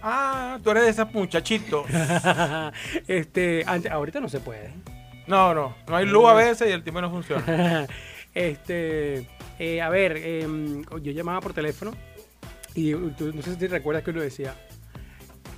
Ah, 0.00 0.58
tú 0.62 0.70
eres 0.70 0.84
de 0.84 0.90
esos 0.90 1.12
muchachitos. 1.12 1.86
este, 3.08 3.64
antes, 3.66 3.90
ahorita 3.90 4.20
no 4.20 4.28
se 4.28 4.40
puede. 4.40 4.72
No, 5.26 5.54
no, 5.54 5.74
no 5.88 5.96
hay 5.96 6.06
luz 6.06 6.26
a 6.26 6.34
veces 6.34 6.68
y 6.68 6.72
el 6.72 6.82
timbre 6.84 7.02
no 7.02 7.10
funciona. 7.10 7.86
este, 8.34 9.28
eh, 9.58 9.80
a 9.80 9.88
ver, 9.88 10.16
em, 10.16 10.82
yo 11.00 11.12
llamaba 11.12 11.40
por 11.40 11.52
teléfono 11.52 11.92
y 12.74 12.92
tú, 13.12 13.32
no 13.32 13.42
sé 13.42 13.52
si 13.52 13.58
te 13.58 13.68
recuerdas 13.68 14.02
que 14.02 14.10
uno 14.10 14.20
decía, 14.20 14.54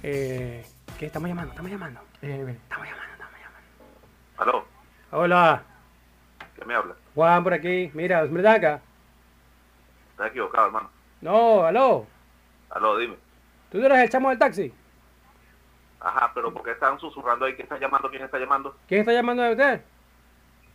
eh, 0.02 0.64
¿qué 0.98 1.06
estamos 1.06 1.28
llamando? 1.28 1.52
Estamos 1.52 1.70
llamando. 1.70 2.00
Eh. 2.22 2.56
Estamos 2.62 2.86
llamando, 2.86 3.12
estamos 3.12 3.40
llamando. 3.40 4.36
Aló, 4.38 4.66
Hola, 5.12 5.62
¿qué 6.54 6.64
me 6.64 6.74
habla? 6.74 6.94
Juan 7.14 7.42
por 7.42 7.54
aquí. 7.54 7.90
Mira, 7.94 8.22
¿es 8.24 8.32
verdad 8.32 8.54
acá? 8.56 8.80
Estás 10.10 10.30
equivocado, 10.30 10.66
hermano. 10.66 10.90
No, 11.20 11.64
aló. 11.64 12.06
Aló, 12.70 12.98
dime. 12.98 13.16
¿Tú 13.70 13.78
eres 13.82 13.98
el 13.98 14.10
chamo 14.10 14.28
del 14.28 14.38
taxi? 14.38 14.72
Ajá, 16.00 16.30
pero 16.34 16.52
¿por 16.52 16.62
qué 16.62 16.72
están 16.72 16.98
susurrando 17.00 17.46
ahí? 17.46 17.54
¿Quién 17.54 17.64
está 17.64 17.78
llamando? 17.78 18.10
¿Quién 18.10 18.22
está 18.22 18.38
llamando? 18.38 18.76
¿Quién 18.86 19.00
está 19.00 19.12
llamando 19.12 19.42
de 19.42 19.50
usted? 19.52 19.80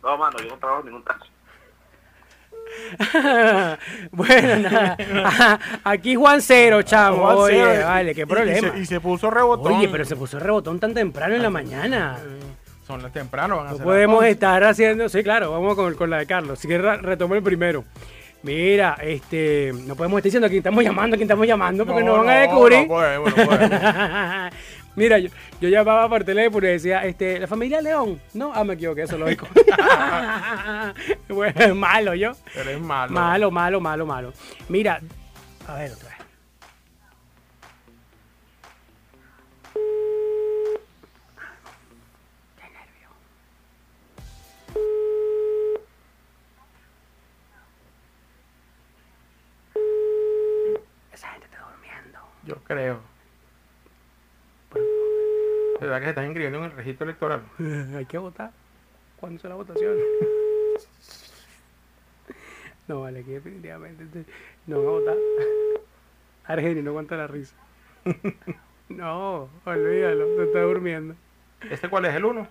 No, 0.02 0.18
mano, 0.18 0.38
yo 0.38 0.48
no 0.48 0.58
trabajo 0.58 0.80
en 0.80 0.86
ningún 0.86 1.04
taxi. 1.04 1.30
bueno, 4.12 4.56
nada. 4.70 4.96
Ajá, 5.24 5.60
Aquí 5.84 6.14
Juan 6.14 6.40
Cero, 6.40 6.82
chamo. 6.82 7.18
Juan 7.22 7.36
Oye, 7.36 7.62
Cero, 7.64 7.86
vale, 7.86 8.14
qué 8.14 8.26
problema. 8.26 8.68
Y, 8.68 8.72
se, 8.72 8.78
y 8.80 8.86
se 8.86 9.00
puso 9.00 9.30
rebotón. 9.30 9.74
Oye, 9.74 9.88
pero 9.88 10.04
se 10.04 10.16
puso 10.16 10.36
el 10.38 10.42
rebotón 10.44 10.78
tan 10.78 10.94
temprano 10.94 11.34
en 11.34 11.42
la 11.42 11.50
mañana. 11.50 12.18
Son 12.86 13.02
las 13.02 13.12
temprano, 13.12 13.56
van 13.58 13.66
a 13.68 13.70
No 13.70 13.76
ser 13.76 13.84
podemos 13.84 14.24
estar 14.24 14.62
haciendo. 14.64 15.08
Sí, 15.08 15.22
claro, 15.22 15.52
vamos 15.52 15.74
con, 15.76 15.94
con 15.94 16.10
la 16.10 16.18
de 16.18 16.26
Carlos. 16.26 16.58
Si 16.58 16.66
quieres, 16.66 16.84
re- 16.84 16.96
retomo 16.98 17.34
el 17.34 17.42
primero. 17.42 17.84
Mira, 18.42 18.96
este. 19.00 19.72
No 19.86 19.94
podemos 19.94 20.18
estar 20.18 20.24
diciendo 20.24 20.46
a 20.46 20.50
quién 20.50 20.58
estamos 20.58 20.82
llamando, 20.82 21.14
a 21.14 21.16
quién 21.16 21.26
estamos 21.26 21.46
llamando, 21.46 21.86
porque 21.86 22.02
No, 22.02 22.16
nos 22.16 22.26
van 22.26 22.36
a 22.36 22.40
descubrir. 22.40 22.80
no 22.82 22.88
podemos, 22.88 23.36
no 23.36 23.44
podemos. 23.46 23.70
Mira, 24.94 25.18
yo, 25.18 25.30
yo 25.60 25.68
llamaba 25.68 26.08
por 26.08 26.22
teléfono 26.24 26.66
y 26.66 26.70
decía, 26.70 27.04
este, 27.04 27.38
la 27.38 27.46
familia 27.46 27.80
León. 27.80 28.20
No, 28.34 28.52
ah, 28.54 28.62
me 28.62 28.74
equivoqué, 28.74 29.02
eso 29.02 29.16
lo 29.16 29.26
dijo. 29.26 29.46
bueno, 31.28 31.74
malo 31.74 32.14
yo. 32.14 32.32
Eres 32.54 32.78
malo. 32.80 33.12
Malo, 33.12 33.50
malo, 33.50 33.80
malo, 33.80 34.06
malo. 34.06 34.32
Mira, 34.68 35.00
a 35.66 35.74
ver 35.76 35.92
otra 35.92 36.08
vez. 36.10 36.18
Qué 42.56 42.64
nervio. 42.64 43.08
Esa 51.12 51.28
gente 51.30 51.46
está 51.46 51.58
durmiendo. 51.66 52.18
Yo 52.44 52.56
creo. 52.64 53.11
¿Verdad 55.82 55.98
que 55.98 56.04
se 56.04 56.10
están 56.10 56.24
inscribiendo 56.26 56.58
en 56.58 56.64
el 56.64 56.72
registro 56.72 57.04
electoral? 57.04 57.42
Hay 57.96 58.06
que 58.06 58.18
votar. 58.18 58.50
¿Cuándo 59.18 59.36
es 59.36 59.44
la 59.44 59.54
votación? 59.54 59.96
no, 62.88 63.00
vale, 63.02 63.24
que 63.24 63.32
definitivamente 63.32 64.04
te- 64.06 64.24
no 64.66 64.78
van 64.78 64.86
a 64.86 64.90
votar. 64.90 65.16
Argenio, 66.46 66.82
no 66.82 66.90
aguanta 66.90 67.16
la 67.16 67.26
risa. 67.26 67.54
no, 68.88 69.48
olvídalo, 69.64 70.36
se 70.36 70.44
está 70.44 70.60
durmiendo. 70.62 71.14
¿Este 71.70 71.88
cuál 71.88 72.04
es? 72.06 72.14
¿El 72.14 72.24
uno? 72.24 72.46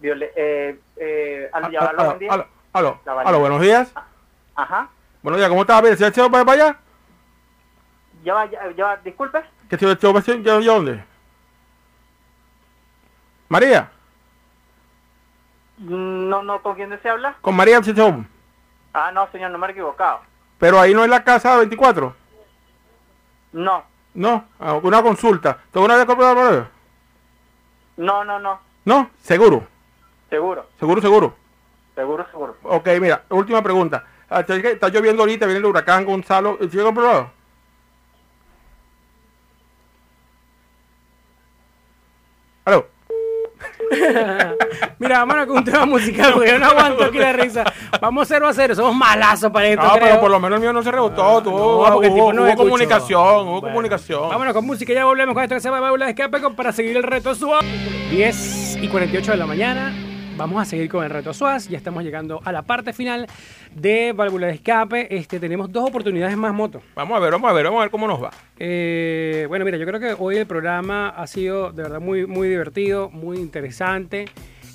Viole- 0.00 0.32
eh, 0.36 0.78
eh, 0.96 1.48
al- 1.52 1.76
Ah, 1.76 1.86
aló, 1.90 2.04
buen 2.06 2.18
día. 2.18 2.32
aló, 2.32 2.46
aló, 2.72 3.00
aló, 3.06 3.40
buenos 3.40 3.60
días. 3.60 3.92
Ajá. 4.56 4.88
Buenos 5.22 5.38
días, 5.38 5.48
¿cómo 5.48 5.62
estás? 5.62 5.98
¿se 5.98 6.04
ha 6.04 6.08
echado 6.08 6.30
para 6.30 6.44
para 6.44 6.64
allá? 6.68 6.76
Ya 8.24 8.34
va, 8.34 8.46
ya, 8.50 8.70
ya 8.76 8.84
va, 8.84 8.96
disculpe. 8.98 9.38
¿Qué 9.68 9.76
se 9.78 9.90
echado 9.90 10.14
para 10.14 10.24
allá? 10.24 10.42
¿Ya- 10.42 10.60
ya 10.60 10.72
dónde? 10.72 11.04
María, 13.48 13.90
No, 15.78 16.42
no, 16.42 16.60
¿con 16.60 16.74
quién 16.74 16.90
desea 16.90 17.12
hablar? 17.12 17.36
con 17.40 17.54
María. 17.54 17.80
Ah, 18.92 19.10
no, 19.12 19.30
señor, 19.30 19.50
no 19.52 19.58
me 19.58 19.68
he 19.68 19.70
equivocado. 19.70 20.20
Pero 20.58 20.80
ahí 20.80 20.92
no 20.92 21.04
es 21.04 21.10
la 21.10 21.22
casa 21.22 21.56
24. 21.56 22.14
No, 23.52 23.84
No, 24.14 24.44
ah, 24.58 24.74
una 24.74 25.02
consulta. 25.02 25.58
¿Tengo 25.70 25.86
una 25.86 25.96
vez 25.96 26.04
comprado 26.06 26.66
no, 27.96 28.24
no, 28.24 28.38
no. 28.38 28.60
No, 28.84 29.10
seguro, 29.22 29.66
Seguro, 30.30 30.66
seguro, 30.78 31.00
seguro. 31.00 31.36
seguro, 31.94 32.26
seguro. 32.30 32.56
Ok, 32.64 32.88
mira, 33.00 33.22
última 33.30 33.62
pregunta. 33.62 34.04
Ah, 34.28 34.40
Está 34.40 34.88
lloviendo 34.88 35.22
ahorita, 35.22 35.46
viene 35.46 35.58
el 35.60 35.64
huracán 35.66 36.04
Gonzalo. 36.04 36.58
¿Sí 36.70 36.76
comprobado? 36.78 37.30
¿Aló? 42.68 42.86
Mira, 44.98 45.20
vámonos 45.20 45.46
con 45.46 45.56
un 45.56 45.64
tema 45.64 45.86
musical, 45.86 46.34
porque 46.34 46.50
yo 46.50 46.58
no 46.58 46.66
aguanto 46.66 47.04
aquí 47.04 47.16
la 47.16 47.32
risa. 47.32 47.64
Vamos 47.98 48.28
0 48.28 48.46
a 48.46 48.52
0, 48.52 48.74
somos 48.74 48.94
malazos 48.94 49.50
para 49.50 49.68
esto. 49.68 49.82
No, 49.82 49.92
creo. 49.92 50.04
pero 50.04 50.20
por 50.20 50.30
lo 50.30 50.38
menos 50.38 50.56
el 50.56 50.60
mío 50.60 50.72
no 50.74 50.82
se 50.82 50.90
rebotó. 50.90 51.42
tuvo, 51.42 51.86
No, 51.86 51.94
porque 51.94 52.08
el 52.08 52.12
hubo, 52.12 52.30
no 52.34 52.44
hubo 52.44 52.56
comunicación, 52.56 53.20
hubo 53.48 53.60
Bueno, 53.62 53.68
comunicación. 53.68 54.28
Vámonos 54.28 54.52
con 54.52 54.66
música, 54.66 54.92
ya 54.92 55.06
volvemos 55.06 55.32
con 55.32 55.42
esto 55.42 55.54
que 55.54 55.62
se 55.62 55.68
llama 55.68 55.80
Válvula 55.80 56.04
de 56.04 56.10
Escape 56.10 56.40
para 56.54 56.72
seguir 56.72 56.94
el 56.98 57.04
reto 57.04 57.34
SWAT. 57.34 57.64
10 58.10 58.76
y 58.82 58.88
48 58.88 59.30
de 59.30 59.36
la 59.38 59.46
mañana. 59.46 60.07
Vamos 60.38 60.62
a 60.62 60.64
seguir 60.64 60.88
con 60.88 61.02
el 61.02 61.10
reto 61.10 61.34
SWAS. 61.34 61.68
Ya 61.68 61.76
estamos 61.76 62.04
llegando 62.04 62.40
a 62.44 62.52
la 62.52 62.62
parte 62.62 62.92
final 62.92 63.26
de 63.74 64.12
Válvula 64.12 64.46
de 64.46 64.52
Escape. 64.52 65.16
Este, 65.16 65.40
tenemos 65.40 65.72
dos 65.72 65.88
oportunidades 65.88 66.36
más 66.36 66.54
moto. 66.54 66.80
Vamos 66.94 67.16
a 67.16 67.18
ver, 67.18 67.32
vamos 67.32 67.50
a 67.50 67.52
ver, 67.52 67.64
vamos 67.64 67.78
a 67.78 67.82
ver 67.82 67.90
cómo 67.90 68.06
nos 68.06 68.22
va. 68.22 68.30
Eh, 68.56 69.46
bueno, 69.48 69.64
mira, 69.64 69.78
yo 69.78 69.84
creo 69.84 69.98
que 69.98 70.14
hoy 70.16 70.36
el 70.36 70.46
programa 70.46 71.08
ha 71.08 71.26
sido 71.26 71.72
de 71.72 71.82
verdad 71.82 72.00
muy, 72.00 72.24
muy 72.28 72.48
divertido, 72.48 73.10
muy 73.10 73.38
interesante. 73.38 74.26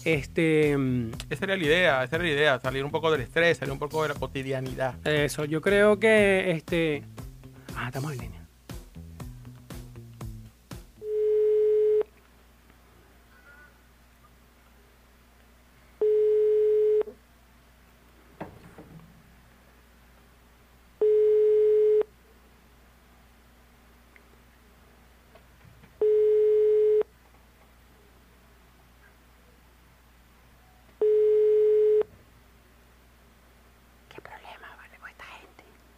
Este, 0.03 0.73
Esa 1.29 1.45
era 1.45 1.55
la 1.55 1.63
idea, 1.63 2.03
esa 2.03 2.17
era 2.17 2.25
la 2.25 2.31
idea, 2.31 2.59
salir 2.59 2.83
un 2.83 2.91
poco 2.91 3.09
del 3.09 3.21
estrés, 3.21 3.57
salir 3.57 3.71
un 3.71 3.79
poco 3.79 4.03
de 4.03 4.09
la 4.09 4.15
cotidianidad. 4.15 4.95
eso, 5.07 5.45
yo 5.45 5.61
creo 5.61 5.97
que 5.97 6.51
este. 6.51 7.03
Ah, 7.77 7.87
estamos 7.87 8.11
en 8.11 8.19
línea. 8.19 8.42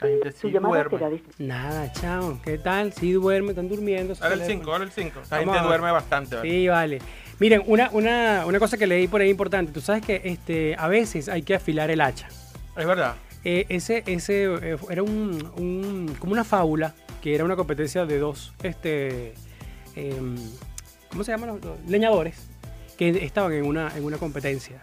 La 0.02 0.08
gente 0.10 0.32
sí 0.34 0.48
duerme. 0.70 0.90
Nada, 1.38 1.92
chao. 1.94 2.40
¿Qué 2.44 2.58
tal? 2.58 2.92
Sí 2.94 3.14
duerme, 3.14 3.50
están 3.52 3.70
durmiendo. 3.70 4.14
Dale 4.16 4.34
el 4.36 4.40
teléfono. 4.42 4.60
5, 4.66 4.72
dale 4.72 4.84
el 4.86 4.92
5. 4.92 5.22
La 5.32 5.38
Vamos 5.40 5.54
gente 5.56 5.68
duerme 5.68 5.92
bastante, 5.92 6.36
¿vale? 6.36 6.50
Sí, 6.50 6.68
vale. 6.68 7.00
Miren, 7.40 7.64
una, 7.66 7.90
una, 7.92 8.44
una 8.46 8.60
cosa 8.60 8.78
que 8.78 8.88
leí 8.88 9.08
por 9.08 9.22
ahí 9.22 9.30
importante. 9.30 9.72
Tú 9.72 9.82
sabes 9.82 10.06
que 10.06 10.22
este, 10.26 10.76
a 10.78 10.88
veces 10.88 11.30
hay 11.30 11.44
que 11.44 11.56
afilar 11.56 11.90
el 11.92 12.02
hacha. 12.02 12.28
Es 12.78 12.86
verdad. 12.86 13.16
Eh, 13.46 13.66
ese 13.70 14.04
ese 14.08 14.46
eh, 14.46 14.78
era 14.90 15.04
un, 15.04 15.52
un- 15.58 16.16
como 16.20 16.34
una 16.34 16.44
fábula 16.44 16.94
que 17.22 17.36
era 17.36 17.46
una 17.46 17.56
competencia 17.56 18.06
de 18.06 18.18
dos 18.18 18.54
este 18.64 19.34
em, 19.96 20.36
¿cómo 21.12 21.24
se 21.24 21.32
llaman 21.32 21.50
los, 21.50 21.64
los 21.64 21.80
leñadores 21.88 22.48
que 22.98 23.10
estaban 23.24 23.54
en 23.54 23.66
una 23.66 23.96
en 23.96 24.04
una 24.04 24.18
competencia 24.18 24.82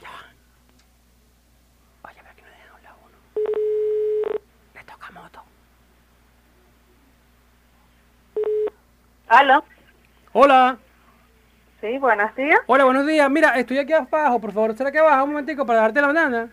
ya 0.00 0.08
va. 0.10 0.20
oye 2.10 2.20
pero 2.22 2.36
que 2.36 2.42
no 2.42 2.48
dejan 2.48 2.76
hablar 2.76 2.92
a 2.92 2.96
uno 3.04 3.18
le 4.76 4.84
toca 4.84 5.10
moto 5.10 5.42
¿Aló? 9.28 9.64
hola 10.32 10.78
Sí, 11.80 11.96
buenos 11.98 12.34
días. 12.34 12.58
hola 12.66 12.84
buenos 12.84 13.06
días 13.06 13.30
mira 13.30 13.50
estoy 13.58 13.78
aquí 13.78 13.92
abajo 13.92 14.40
por 14.40 14.52
favor 14.52 14.74
será 14.76 14.90
que 14.90 15.00
baja 15.00 15.22
un 15.22 15.30
momentico 15.30 15.64
para 15.66 15.80
darte 15.82 16.00
la 16.00 16.06
banana 16.08 16.50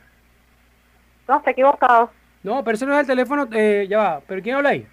No, 1.27 1.38
está 1.38 1.51
equivocado. 1.51 2.11
no 2.43 2.63
pero 2.63 2.75
ese 2.75 2.85
no 2.85 2.93
es 2.93 2.99
el 3.01 3.07
teléfono 3.07 3.47
eh, 3.51 3.85
ya 3.89 3.97
va 3.97 4.21
pero 4.27 4.41
quién 4.41 4.55
habla 4.55 4.69
ahí 4.69 4.88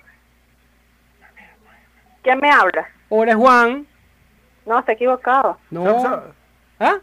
¿Quién 2.22 2.38
me 2.38 2.50
habla? 2.50 2.86
hola 3.08 3.32
es 3.32 3.36
Juan 3.36 3.86
No, 4.66 4.78
está 4.78 4.92
equivocado. 4.92 5.58
no. 5.70 6.22
¿ah? 6.80 6.98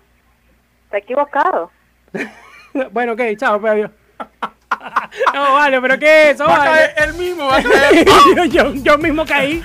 Está 0.86 0.98
equivocado. 0.98 1.70
bueno, 2.92 3.14
ok, 3.14 3.22
chao, 3.38 3.60
pues 3.62 3.72
adiós. 3.74 3.92
No, 5.34 5.54
vale, 5.54 5.82
pero 5.82 5.98
¿qué 6.00 6.30
es 6.30 6.36
eso? 6.36 6.46
Va 6.46 6.56
a 6.56 6.60
Vale. 6.60 6.72
caer 6.96 7.10
él 7.10 7.14
mismo, 7.16 7.46
va 7.48 7.58
a 7.58 7.64
caer. 7.64 8.06
yo, 8.36 8.46
yo- 8.46 8.74
yo 8.76 8.98
mismo 8.98 9.26
caí. 9.26 9.64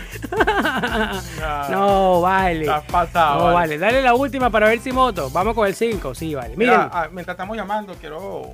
no, 1.71 2.21
vale. 2.21 2.61
Estás 2.62 2.85
pasado, 2.85 3.38
No, 3.38 3.45
vale. 3.55 3.55
vale. 3.55 3.79
Dale 3.79 4.03
la 4.03 4.14
última 4.14 4.51
para 4.51 4.69
ver 4.69 4.81
si 4.81 4.93
moto. 4.93 5.31
Vamos 5.31 5.55
con 5.55 5.67
el 5.67 5.75
5. 5.75 6.14
Sí, 6.14 6.35
vale. 6.35 6.57
Miren. 6.57 6.75
Mira, 6.75 6.90
ah, 6.93 7.09
mientras 7.12 7.35
estamos 7.35 7.57
llamando, 7.57 7.95
quiero. 8.01 8.53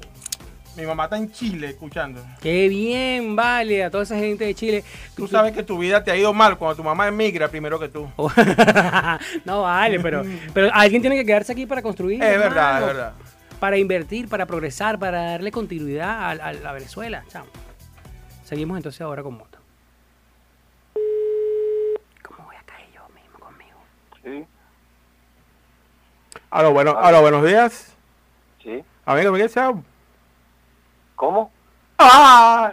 Mi 0.77 0.87
mamá 0.87 1.05
está 1.05 1.17
en 1.17 1.31
Chile 1.33 1.69
escuchando. 1.71 2.21
Qué 2.41 2.69
bien, 2.69 3.35
vale. 3.35 3.85
A 3.85 3.91
toda 3.91 4.05
esa 4.05 4.17
gente 4.17 4.45
de 4.45 4.55
Chile. 4.55 4.85
Tú 5.17 5.27
sabes 5.27 5.53
que 5.53 5.63
tu 5.65 5.77
vida 5.79 6.03
te 6.03 6.11
ha 6.11 6.17
ido 6.17 6.33
mal 6.33 6.57
cuando 6.59 6.77
tu 6.77 6.85
mamá 6.85 7.09
emigra 7.09 7.49
primero 7.49 7.79
que 7.79 7.89
tú. 7.89 8.09
no, 9.45 9.63
vale, 9.63 9.99
pero, 10.01 10.23
pero 10.55 10.71
alguien 10.73 11.03
tiene 11.03 11.17
que 11.17 11.27
quedarse 11.27 11.53
aquí 11.53 11.67
para 11.67 11.83
construir. 11.83 12.23
Es 12.23 12.39
verdad, 12.39 12.81
es 12.81 12.87
verdad. 12.87 13.13
Para 13.61 13.77
invertir, 13.77 14.29
para 14.29 14.47
progresar, 14.47 14.99
para 14.99 15.23
darle 15.33 15.53
continuidad 15.53 16.09
a, 16.11 16.31
a- 16.31 16.71
a 16.71 16.73
Venezuela. 16.73 17.25
chamo. 17.29 17.47
Seguimos 18.45 18.77
entonces 18.79 19.01
ahora 19.03 19.23
con 19.23 19.35
moto. 19.37 19.59
¿Cómo 22.23 22.47
voy 22.47 22.57
a 22.57 22.63
caer 22.65 22.89
yo 22.95 23.03
mismo 23.15 23.39
conmigo? 23.39 23.79
Sí, 24.25 24.47
Aló, 26.51 26.73
bueno, 26.73 26.99
aló, 26.99 27.21
buenos 27.21 27.45
días. 27.45 27.95
sí. 28.63 28.83
Amigo, 29.05 29.33
¿qué 29.35 29.49
sea? 29.49 29.73
¿Cómo? 31.17 31.53
¡Ah! 31.99 32.73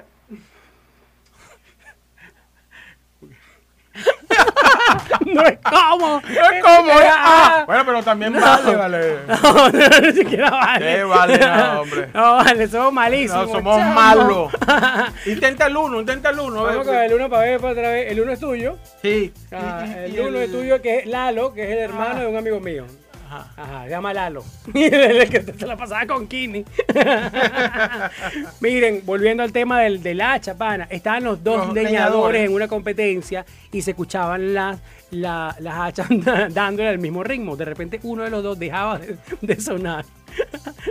No 5.37 5.47
es 5.47 5.57
como. 5.63 6.21
No 6.27 6.51
es 6.51 6.63
como, 6.63 6.91
¿eh? 6.99 7.07
Ah, 7.09 7.63
bueno, 7.65 7.83
pero 7.85 8.03
también 8.03 8.33
vale, 8.33 8.75
vale. 8.75 9.15
No, 9.27 9.69
no, 9.69 9.99
ni 10.01 10.11
siquiera 10.13 10.49
vale. 10.49 10.85
¿Qué 10.95 11.03
vale? 11.03 11.37
No, 11.39 11.81
hombre. 11.81 12.09
No, 12.13 12.35
vale, 12.37 12.67
somos 12.67 12.93
malísimos. 12.93 13.47
No, 13.47 13.53
somos 13.53 13.77
chamo. 13.77 13.93
malos. 13.93 14.51
Intenta 15.25 15.67
el 15.67 15.77
uno, 15.77 15.99
intenta 16.01 16.29
el 16.29 16.39
uno. 16.39 16.63
Vamos 16.63 16.85
con 16.85 16.95
el 16.95 17.13
uno 17.13 17.29
para 17.29 17.43
ver 17.43 17.59
para 17.59 17.73
otra 17.73 17.89
vez. 17.89 18.11
El 18.11 18.21
uno 18.21 18.31
es 18.31 18.39
tuyo. 18.39 18.77
Sí. 19.01 19.33
Ah, 19.51 19.85
el 20.05 20.19
uno 20.19 20.39
es 20.39 20.51
tuyo, 20.51 20.81
que 20.81 20.99
es 20.99 21.05
Lalo, 21.07 21.53
que 21.53 21.63
es 21.63 21.69
el 21.71 21.77
hermano 21.79 22.15
Ah. 22.17 22.19
de 22.21 22.27
un 22.27 22.37
amigo 22.37 22.59
mío. 22.59 22.85
Ajá. 23.29 23.51
Ajá, 23.57 23.87
llama 23.89 24.13
Lalo. 24.13 24.43
el 24.73 25.29
que 25.29 25.41
se 25.41 25.67
la 25.67 25.75
pasaba 25.75 26.05
con 26.07 26.27
Kini. 26.27 26.63
Miren, 28.61 29.01
volviendo 29.05 29.43
al 29.43 29.51
tema 29.51 29.81
del, 29.81 30.01
del 30.01 30.21
hacha, 30.21 30.57
pana. 30.57 30.87
Estaban 30.89 31.23
los 31.25 31.43
dos 31.43 31.65
Los 31.67 31.73
leñadores, 31.75 31.91
leñadores. 31.91 32.45
en 32.49 32.53
una 32.53 32.67
competencia 32.67 33.45
y 33.71 33.81
se 33.81 33.91
escuchaban 33.91 34.53
las, 34.53 34.79
la- 35.11 35.55
las 35.59 35.75
hachas 35.75 36.07
dándole 36.53 36.89
al 36.89 36.99
mismo 36.99 37.23
ritmo. 37.23 37.55
De 37.57 37.65
repente 37.65 37.99
uno 38.03 38.23
de 38.23 38.29
los 38.29 38.43
dos 38.43 38.57
dejaba 38.57 38.97
de, 38.99 39.17
de 39.41 39.59
sonar. 39.59 40.05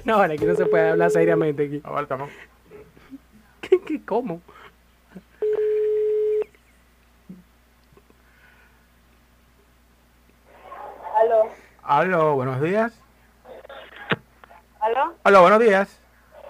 no, 0.05 0.19
vale, 0.19 0.35
aquí 0.35 0.45
no 0.45 0.55
se 0.57 0.67
puede 0.67 0.91
hablar 0.91 1.11
seriamente 1.11 1.65
aquí. 1.67 1.81
Ah, 1.85 1.91
vale, 1.91 2.03
estamos. 2.03 2.31
¿Qué, 3.61 3.81
qué, 3.87 4.03
cómo? 4.05 4.43
¿Aló? 11.89 12.35
Buenos 12.35 12.61
días. 12.61 12.93
¿Aló? 14.81 15.15
Aló, 15.23 15.43
buenos 15.43 15.61
días. 15.61 16.01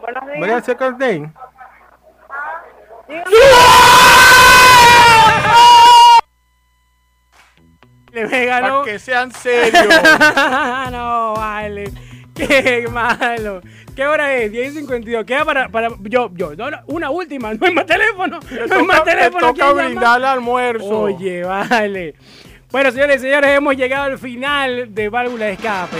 Buenos 0.01 0.25
días. 0.25 0.38
Voy 0.38 0.51
a 0.51 0.57
hacer 0.57 0.79
name. 0.99 1.31
Le 8.12 8.27
me 8.27 8.46
ganó. 8.46 8.81
Para 8.81 8.92
que 8.92 8.99
sean 8.99 9.31
serios. 9.33 9.87
no, 10.90 11.35
vale. 11.35 11.92
Qué 12.35 12.87
malo. 12.90 13.61
¿Qué 13.94 14.07
hora 14.07 14.35
es? 14.35 14.53
10 14.53 14.72
y 14.72 14.79
52. 14.81 15.25
Queda 15.25 15.44
para, 15.44 15.68
para 15.68 15.88
yo, 16.01 16.31
yo, 16.35 16.53
una 16.87 17.11
última. 17.11 17.53
No 17.55 17.66
hay 17.66 17.75
más 17.75 17.87
teléfono. 17.87 18.40
No 18.68 18.75
hay 18.75 18.83
más 18.85 18.99
Toca- 18.99 19.05
te 19.05 19.11
teléfono. 19.11 19.40
toca 19.40 19.53
¿quién 19.55 19.66
llama? 19.68 19.83
brindarle 19.85 20.27
almuerzo. 20.27 21.01
Oye, 21.01 21.42
vale. 21.44 22.14
Bueno, 22.70 22.90
señores 22.90 23.16
y 23.18 23.20
señores, 23.20 23.50
hemos 23.57 23.76
llegado 23.76 24.05
al 24.05 24.18
final 24.18 24.94
de 24.94 25.09
Válvula 25.09 25.46
de 25.46 25.52
Escape. 25.52 25.96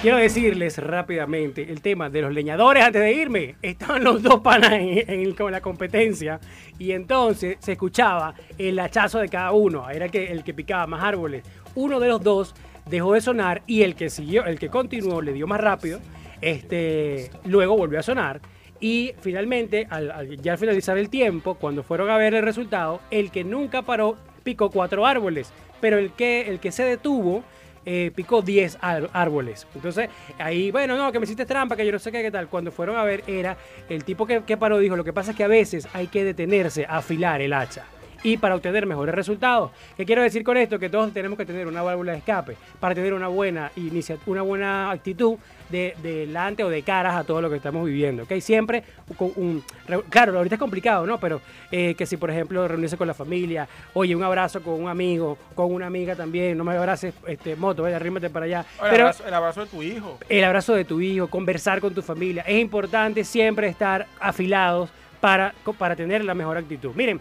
Quiero 0.00 0.16
decirles 0.16 0.78
rápidamente 0.78 1.70
el 1.70 1.82
tema 1.82 2.08
de 2.08 2.22
los 2.22 2.32
leñadores 2.32 2.82
antes 2.82 3.02
de 3.02 3.12
irme. 3.12 3.56
Estaban 3.60 4.02
los 4.02 4.22
dos 4.22 4.40
panas 4.40 4.72
en, 4.72 4.98
en 5.10 5.20
el- 5.20 5.36
la 5.50 5.60
competencia 5.60 6.40
y 6.78 6.92
entonces 6.92 7.58
se 7.60 7.72
escuchaba 7.72 8.34
el 8.56 8.78
hachazo 8.78 9.18
de 9.18 9.28
cada 9.28 9.52
uno. 9.52 9.90
Era 9.90 10.08
que, 10.08 10.32
el 10.32 10.42
que 10.42 10.54
picaba 10.54 10.86
más 10.86 11.02
árboles. 11.04 11.44
Uno 11.74 12.00
de 12.00 12.08
los 12.08 12.22
dos 12.22 12.54
dejó 12.86 13.12
de 13.12 13.20
sonar 13.20 13.62
y 13.66 13.82
el 13.82 13.94
que 13.94 14.08
siguió, 14.08 14.46
el 14.46 14.58
que 14.58 14.68
continuó, 14.70 15.20
le 15.20 15.34
dio 15.34 15.46
más 15.46 15.60
rápido. 15.60 16.00
Este, 16.40 17.30
luego 17.44 17.76
volvió 17.76 17.98
a 17.98 18.02
sonar. 18.02 18.40
Y 18.80 19.12
finalmente, 19.20 19.86
al- 19.90 20.38
ya 20.40 20.52
al 20.52 20.58
finalizar 20.58 20.96
el 20.98 21.10
tiempo, 21.10 21.54
cuando 21.54 21.82
fueron 21.82 22.10
a 22.10 22.16
ver 22.16 22.34
el 22.34 22.42
resultado, 22.42 23.00
el 23.10 23.30
que 23.30 23.44
nunca 23.44 23.82
paró 23.82 24.16
picó 24.42 24.70
cuatro 24.70 25.06
árboles. 25.06 25.52
Pero 25.80 25.98
el 25.98 26.12
que, 26.12 26.48
el 26.48 26.60
que 26.60 26.72
se 26.72 26.84
detuvo 26.84 27.42
eh, 27.86 28.10
picó 28.14 28.42
10 28.42 28.76
ar- 28.82 29.08
árboles. 29.14 29.66
Entonces, 29.74 30.08
ahí, 30.38 30.70
bueno, 30.70 30.96
no, 30.96 31.10
que 31.12 31.18
me 31.18 31.24
hiciste 31.24 31.46
trampa, 31.46 31.76
que 31.76 31.84
yo 31.86 31.92
no 31.92 31.98
sé 31.98 32.12
qué, 32.12 32.20
qué 32.22 32.30
tal. 32.30 32.48
Cuando 32.48 32.70
fueron 32.72 32.96
a 32.96 33.04
ver, 33.04 33.22
era 33.26 33.56
el 33.88 34.04
tipo 34.04 34.26
que, 34.26 34.42
que 34.44 34.56
paró, 34.58 34.78
dijo, 34.78 34.96
lo 34.96 35.04
que 35.04 35.12
pasa 35.14 35.30
es 35.32 35.36
que 35.36 35.44
a 35.44 35.48
veces 35.48 35.88
hay 35.94 36.06
que 36.08 36.22
detenerse 36.24 36.84
a 36.86 36.98
afilar 36.98 37.40
el 37.40 37.52
hacha. 37.54 37.84
Y 38.22 38.36
para 38.36 38.54
obtener 38.54 38.84
mejores 38.86 39.14
resultados. 39.14 39.70
¿Qué 39.96 40.04
quiero 40.04 40.22
decir 40.22 40.44
con 40.44 40.56
esto? 40.56 40.78
Que 40.78 40.90
todos 40.90 41.12
tenemos 41.12 41.38
que 41.38 41.46
tener 41.46 41.66
una 41.66 41.80
válvula 41.82 42.12
de 42.12 42.18
escape 42.18 42.56
para 42.78 42.94
tener 42.94 43.14
una 43.14 43.28
buena 43.28 43.72
inicia- 43.76 44.18
una 44.26 44.42
buena 44.42 44.90
actitud 44.90 45.36
de 45.70 45.94
delante 46.02 46.62
o 46.64 46.68
de 46.68 46.82
caras 46.82 47.14
a 47.14 47.24
todo 47.24 47.40
lo 47.40 47.48
que 47.48 47.56
estamos 47.56 47.86
viviendo. 47.86 48.24
¿ok? 48.24 48.32
Siempre 48.40 48.82
con 49.16 49.32
un... 49.36 49.64
Claro, 50.10 50.36
ahorita 50.36 50.56
es 50.56 50.58
complicado, 50.58 51.06
¿no? 51.06 51.18
Pero 51.18 51.40
eh, 51.70 51.94
que 51.94 52.04
si, 52.06 52.16
por 52.18 52.30
ejemplo, 52.30 52.66
reunirse 52.68 52.96
con 52.98 53.06
la 53.06 53.14
familia, 53.14 53.66
oye, 53.94 54.14
un 54.14 54.22
abrazo 54.22 54.60
con 54.62 54.74
un 54.82 54.88
amigo, 54.90 55.38
con 55.54 55.72
una 55.72 55.86
amiga 55.86 56.14
también, 56.14 56.58
no 56.58 56.64
me 56.64 56.76
abraces, 56.76 57.14
este, 57.26 57.56
moto, 57.56 57.84
vaya, 57.84 57.96
arrímate 57.96 58.28
para 58.28 58.46
allá. 58.46 58.66
El, 58.82 58.90
Pero 58.90 59.02
abrazo, 59.04 59.26
el 59.26 59.34
abrazo 59.34 59.60
de 59.62 59.66
tu 59.68 59.82
hijo. 59.82 60.18
el 60.28 60.44
abrazo 60.44 60.74
de 60.74 60.84
tu 60.84 61.00
hijo, 61.00 61.28
conversar 61.28 61.80
con 61.80 61.94
tu 61.94 62.02
familia. 62.02 62.42
Es 62.46 62.60
importante 62.60 63.24
siempre 63.24 63.68
estar 63.68 64.06
afilados 64.18 64.90
para, 65.20 65.54
para 65.78 65.94
tener 65.96 66.24
la 66.24 66.34
mejor 66.34 66.56
actitud. 66.56 66.90
Miren, 66.94 67.20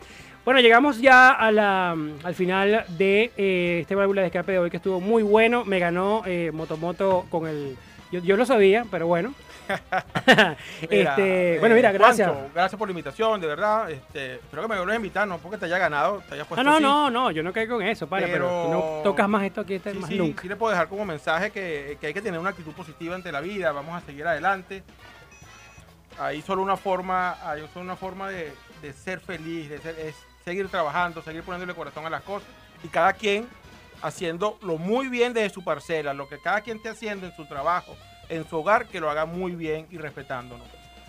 bueno, 0.50 0.62
llegamos 0.62 1.00
ya 1.00 1.30
a 1.30 1.52
la, 1.52 1.92
al 1.92 2.34
final 2.34 2.84
de 2.88 3.32
eh, 3.38 3.80
este 3.82 3.94
válvula 3.94 4.22
de 4.22 4.28
escape 4.30 4.54
de 4.54 4.58
hoy 4.58 4.72
que 4.72 4.78
estuvo 4.78 5.00
muy 5.00 5.22
bueno. 5.22 5.64
Me 5.64 5.78
ganó 5.78 6.24
eh, 6.26 6.50
Motomoto 6.52 7.28
con 7.30 7.46
el... 7.46 7.78
Yo, 8.12 8.20
yo 8.22 8.36
lo 8.36 8.48
sabía, 8.48 8.84
pero 8.90 9.06
bueno. 9.06 9.36
Mira, 10.90 11.12
este, 11.12 11.56
eh, 11.56 11.60
bueno, 11.60 11.76
mira, 11.76 11.92
gracias. 11.92 12.28
Juancho, 12.32 12.50
gracias 12.56 12.80
por 12.80 12.88
la 12.88 12.94
invitación, 12.94 13.40
de 13.40 13.46
verdad. 13.46 13.92
Este, 13.92 14.36
espero 14.38 14.64
que 14.64 14.68
me 14.70 14.78
vuelvas 14.78 14.94
a 14.94 14.96
invitar, 14.96 15.28
no 15.28 15.38
porque 15.38 15.60
te 15.60 15.66
haya 15.66 15.78
ganado, 15.78 16.24
te 16.28 16.34
hayas 16.34 16.46
No, 16.50 16.56
puesto 16.56 16.64
no, 16.64 16.74
así. 16.74 16.82
no, 16.84 17.12
no, 17.12 17.30
yo 17.30 17.44
no 17.44 17.54
caigo 17.54 17.78
con 17.78 17.86
eso, 17.86 18.08
para, 18.08 18.26
pero, 18.26 18.50
no 18.72 19.02
tocas 19.04 19.30
más 19.30 19.44
esto 19.44 19.62
aquí 19.62 19.76
este 19.76 19.92
Sí, 19.92 20.00
más 20.00 20.10
sí, 20.10 20.18
nunca. 20.18 20.42
sí 20.42 20.48
le 20.48 20.56
puedo 20.56 20.72
dejar 20.72 20.88
como 20.88 21.06
mensaje 21.06 21.52
que, 21.52 21.96
que 22.02 22.08
hay 22.08 22.14
que 22.16 22.24
tener 22.24 22.40
una 22.40 22.50
actitud 22.50 22.72
positiva 22.72 23.14
ante 23.14 23.32
la 23.32 23.42
vida, 23.42 23.72
vamos 23.72 24.02
a 24.02 24.04
seguir 24.04 24.26
adelante. 24.26 24.82
Hay 26.18 26.42
solo 26.42 26.64
una 26.64 26.76
forma, 26.76 27.38
hay 27.48 27.62
solo 27.72 27.86
una 27.86 27.96
forma 27.96 28.30
de, 28.30 28.52
de 28.82 28.94
ser 28.94 29.20
feliz, 29.20 29.70
de 29.70 29.78
ser- 29.78 30.00
es 30.00 30.16
seguir 30.44 30.68
trabajando, 30.70 31.22
seguir 31.22 31.44
poniéndole 31.44 31.74
corazón 31.74 32.06
a 32.06 32.10
las 32.10 32.24
cosas 32.24 32.48
y 32.84 32.88
cada 32.88 33.14
quien 33.14 33.48
haciéndolo 34.02 34.78
muy 34.78 35.08
bien 35.08 35.34
desde 35.34 35.50
su 35.50 35.64
parcela, 35.64 36.14
lo 36.14 36.28
que 36.30 36.40
cada 36.40 36.62
quien 36.62 36.78
esté 36.78 36.90
haciendo 36.90 37.28
en 37.28 37.36
su 37.36 37.46
trabajo, 37.46 37.96
en 38.30 38.48
su 38.48 38.58
hogar, 38.58 38.88
que 38.88 39.00
lo 39.00 39.10
haga 39.10 39.26
muy 39.26 39.54
bien 39.54 39.88
y 39.92 39.98
respetándonos. 39.98 40.68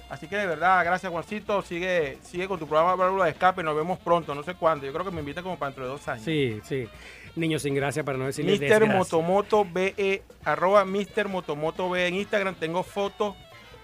Así 0.08 0.26
que 0.26 0.36
de 0.36 0.46
verdad, 0.46 0.84
gracias 0.84 1.10
Juancito, 1.10 1.62
sigue, 1.62 2.18
sigue 2.22 2.48
con 2.48 2.58
tu 2.58 2.66
programa 2.66 2.96
Válvula 2.96 3.26
de 3.26 3.30
Escape, 3.30 3.62
nos 3.62 3.76
vemos 3.76 3.96
pronto, 4.00 4.34
no 4.34 4.42
sé 4.42 4.54
cuándo, 4.54 4.84
yo 4.84 4.92
creo 4.92 5.04
que 5.04 5.12
me 5.12 5.20
invitan 5.20 5.44
como 5.44 5.56
para 5.56 5.70
dentro 5.70 5.84
de 5.84 5.90
dos 5.90 6.08
años. 6.08 6.24
Sí, 6.24 6.60
sí. 6.64 6.88
Niños 7.36 7.62
sin 7.62 7.76
gracia 7.76 8.02
para 8.02 8.18
no 8.18 8.24
Mr. 8.24 8.44
desgracia. 8.44 8.86
Motomoto 8.86 9.64
BE, 9.64 10.24
arroba 10.44 10.84
Mr. 10.84 11.28
Motomoto 11.28 11.88
BE 11.88 12.08
en 12.08 12.16
Instagram. 12.16 12.56
Tengo 12.56 12.82
fotos 12.82 13.36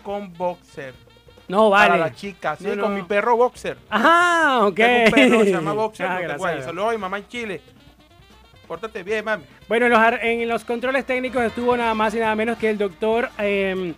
con 0.02 0.32
boxer. 0.32 0.94
No, 1.48 1.70
vale. 1.70 1.90
Para 1.90 2.00
la 2.06 2.14
chica, 2.14 2.56
sí, 2.56 2.64
No, 2.66 2.74
no. 2.76 2.82
con 2.84 2.94
mi 2.94 3.02
perro 3.02 3.36
boxer. 3.36 3.76
Ajá, 3.88 4.66
ok. 4.66 4.74
Tengo 4.74 5.04
un 5.04 5.10
perro 5.12 5.44
se 5.44 5.50
llama 5.52 5.72
boxer. 5.74 6.06
Ah. 6.06 6.62
Saludos 6.62 6.88
a 6.88 6.92
mi 6.92 6.98
mamá 6.98 7.18
en 7.18 7.28
Chile. 7.28 7.60
Pórtate 8.66 9.02
bien, 9.04 9.24
mami. 9.24 9.44
Bueno, 9.68 9.86
en 9.86 9.92
los, 9.92 10.00
en 10.22 10.48
los 10.48 10.64
controles 10.64 11.04
técnicos 11.06 11.42
estuvo 11.44 11.76
nada 11.76 11.94
más 11.94 12.14
y 12.14 12.18
nada 12.18 12.34
menos 12.34 12.58
que 12.58 12.68
el 12.70 12.78
doctor. 12.78 13.30
eh, 13.38 13.94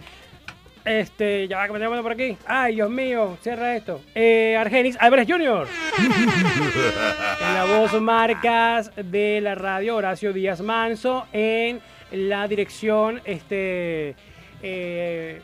este, 0.85 1.47
ya 1.49 1.59
va 1.59 1.67
que 1.67 1.73
me 1.75 1.79
tengo 1.81 2.03
por 2.03 2.13
aquí. 2.13 2.37
Ay, 2.47 2.75
Dios 2.77 2.89
mío, 2.91 3.37
cierra 3.43 3.77
esto. 3.77 4.01
Eh, 4.15 4.57
Argenis 4.59 4.97
Álvarez 5.01 5.27
Jr. 5.29 5.67
en 5.99 7.55
la 7.55 7.65
voz 7.67 8.01
marcas 8.01 8.91
de 8.97 9.41
la 9.43 9.55
radio, 9.55 9.97
Horacio 9.97 10.33
Díaz 10.33 10.61
Manso. 10.61 11.27
En 11.33 11.81
la 12.11 12.47
dirección, 12.49 13.21
este. 13.25 14.15
eh, 14.63 15.43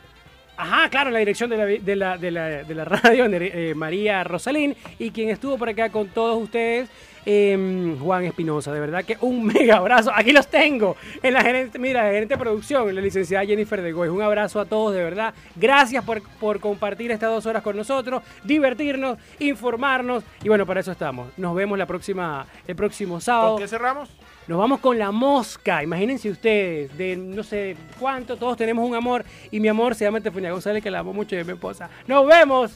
Ajá, 0.56 0.88
claro, 0.88 1.10
la 1.10 1.18
dirección 1.18 1.50
de 1.50 1.56
la, 1.56 1.64
de 1.66 1.96
la, 1.96 2.18
de 2.18 2.30
la, 2.30 2.44
de 2.62 2.74
la 2.74 2.84
radio, 2.84 3.26
eh, 3.26 3.74
María 3.74 4.22
Rosalín, 4.24 4.76
y 4.98 5.10
quien 5.10 5.30
estuvo 5.30 5.58
por 5.58 5.68
acá 5.68 5.90
con 5.90 6.08
todos 6.08 6.40
ustedes, 6.40 6.88
eh, 7.26 7.96
Juan 8.00 8.24
Espinosa. 8.24 8.72
De 8.72 8.80
verdad 8.80 9.04
que 9.04 9.16
un 9.20 9.44
mega 9.52 9.76
abrazo. 9.76 10.12
Aquí 10.14 10.32
los 10.32 10.46
tengo. 10.48 10.96
En 11.22 11.34
la 11.34 11.42
gerente, 11.42 11.78
mira, 11.78 12.04
la 12.04 12.10
gerente 12.10 12.34
de 12.34 12.38
producción, 12.38 12.94
la 12.94 13.00
licenciada 13.00 13.44
Jennifer 13.44 13.82
de 13.82 13.92
Goy. 13.92 14.08
Un 14.08 14.22
abrazo 14.22 14.60
a 14.60 14.64
todos, 14.64 14.94
de 14.94 15.02
verdad. 15.02 15.34
Gracias 15.56 16.04
por, 16.04 16.22
por 16.38 16.60
compartir 16.60 17.10
estas 17.10 17.30
dos 17.30 17.46
horas 17.46 17.62
con 17.62 17.76
nosotros, 17.76 18.22
divertirnos, 18.44 19.18
informarnos. 19.38 20.22
Y 20.42 20.48
bueno, 20.48 20.66
para 20.66 20.80
eso 20.80 20.92
estamos. 20.92 21.28
Nos 21.36 21.54
vemos 21.54 21.78
la 21.78 21.86
próxima, 21.86 22.46
el 22.66 22.76
próximo 22.76 23.20
sábado. 23.20 23.52
¿Con 23.54 23.62
qué 23.62 23.68
cerramos? 23.68 24.10
Nos 24.46 24.59
vamos 24.59 24.80
con 24.80 24.98
la 24.98 25.11
mosca. 25.11 25.83
Imagínense 25.83 26.28
ustedes, 26.28 26.96
de 26.98 27.16
no 27.16 27.42
sé 27.42 27.76
cuánto, 27.98 28.37
todos 28.37 28.57
tenemos 28.57 28.87
un 28.87 28.94
amor. 28.94 29.24
Y 29.50 29.59
mi 29.59 29.68
amor 29.68 29.94
se 29.94 30.04
llama 30.04 30.18
Estefanía 30.18 30.52
González, 30.52 30.83
que 30.83 30.90
la 30.90 30.98
amo 30.98 31.12
mucho 31.12 31.35
y 31.35 31.38
es 31.38 31.46
mi 31.46 31.54
esposa. 31.54 31.88
¡Nos 32.07 32.26
vemos! 32.26 32.72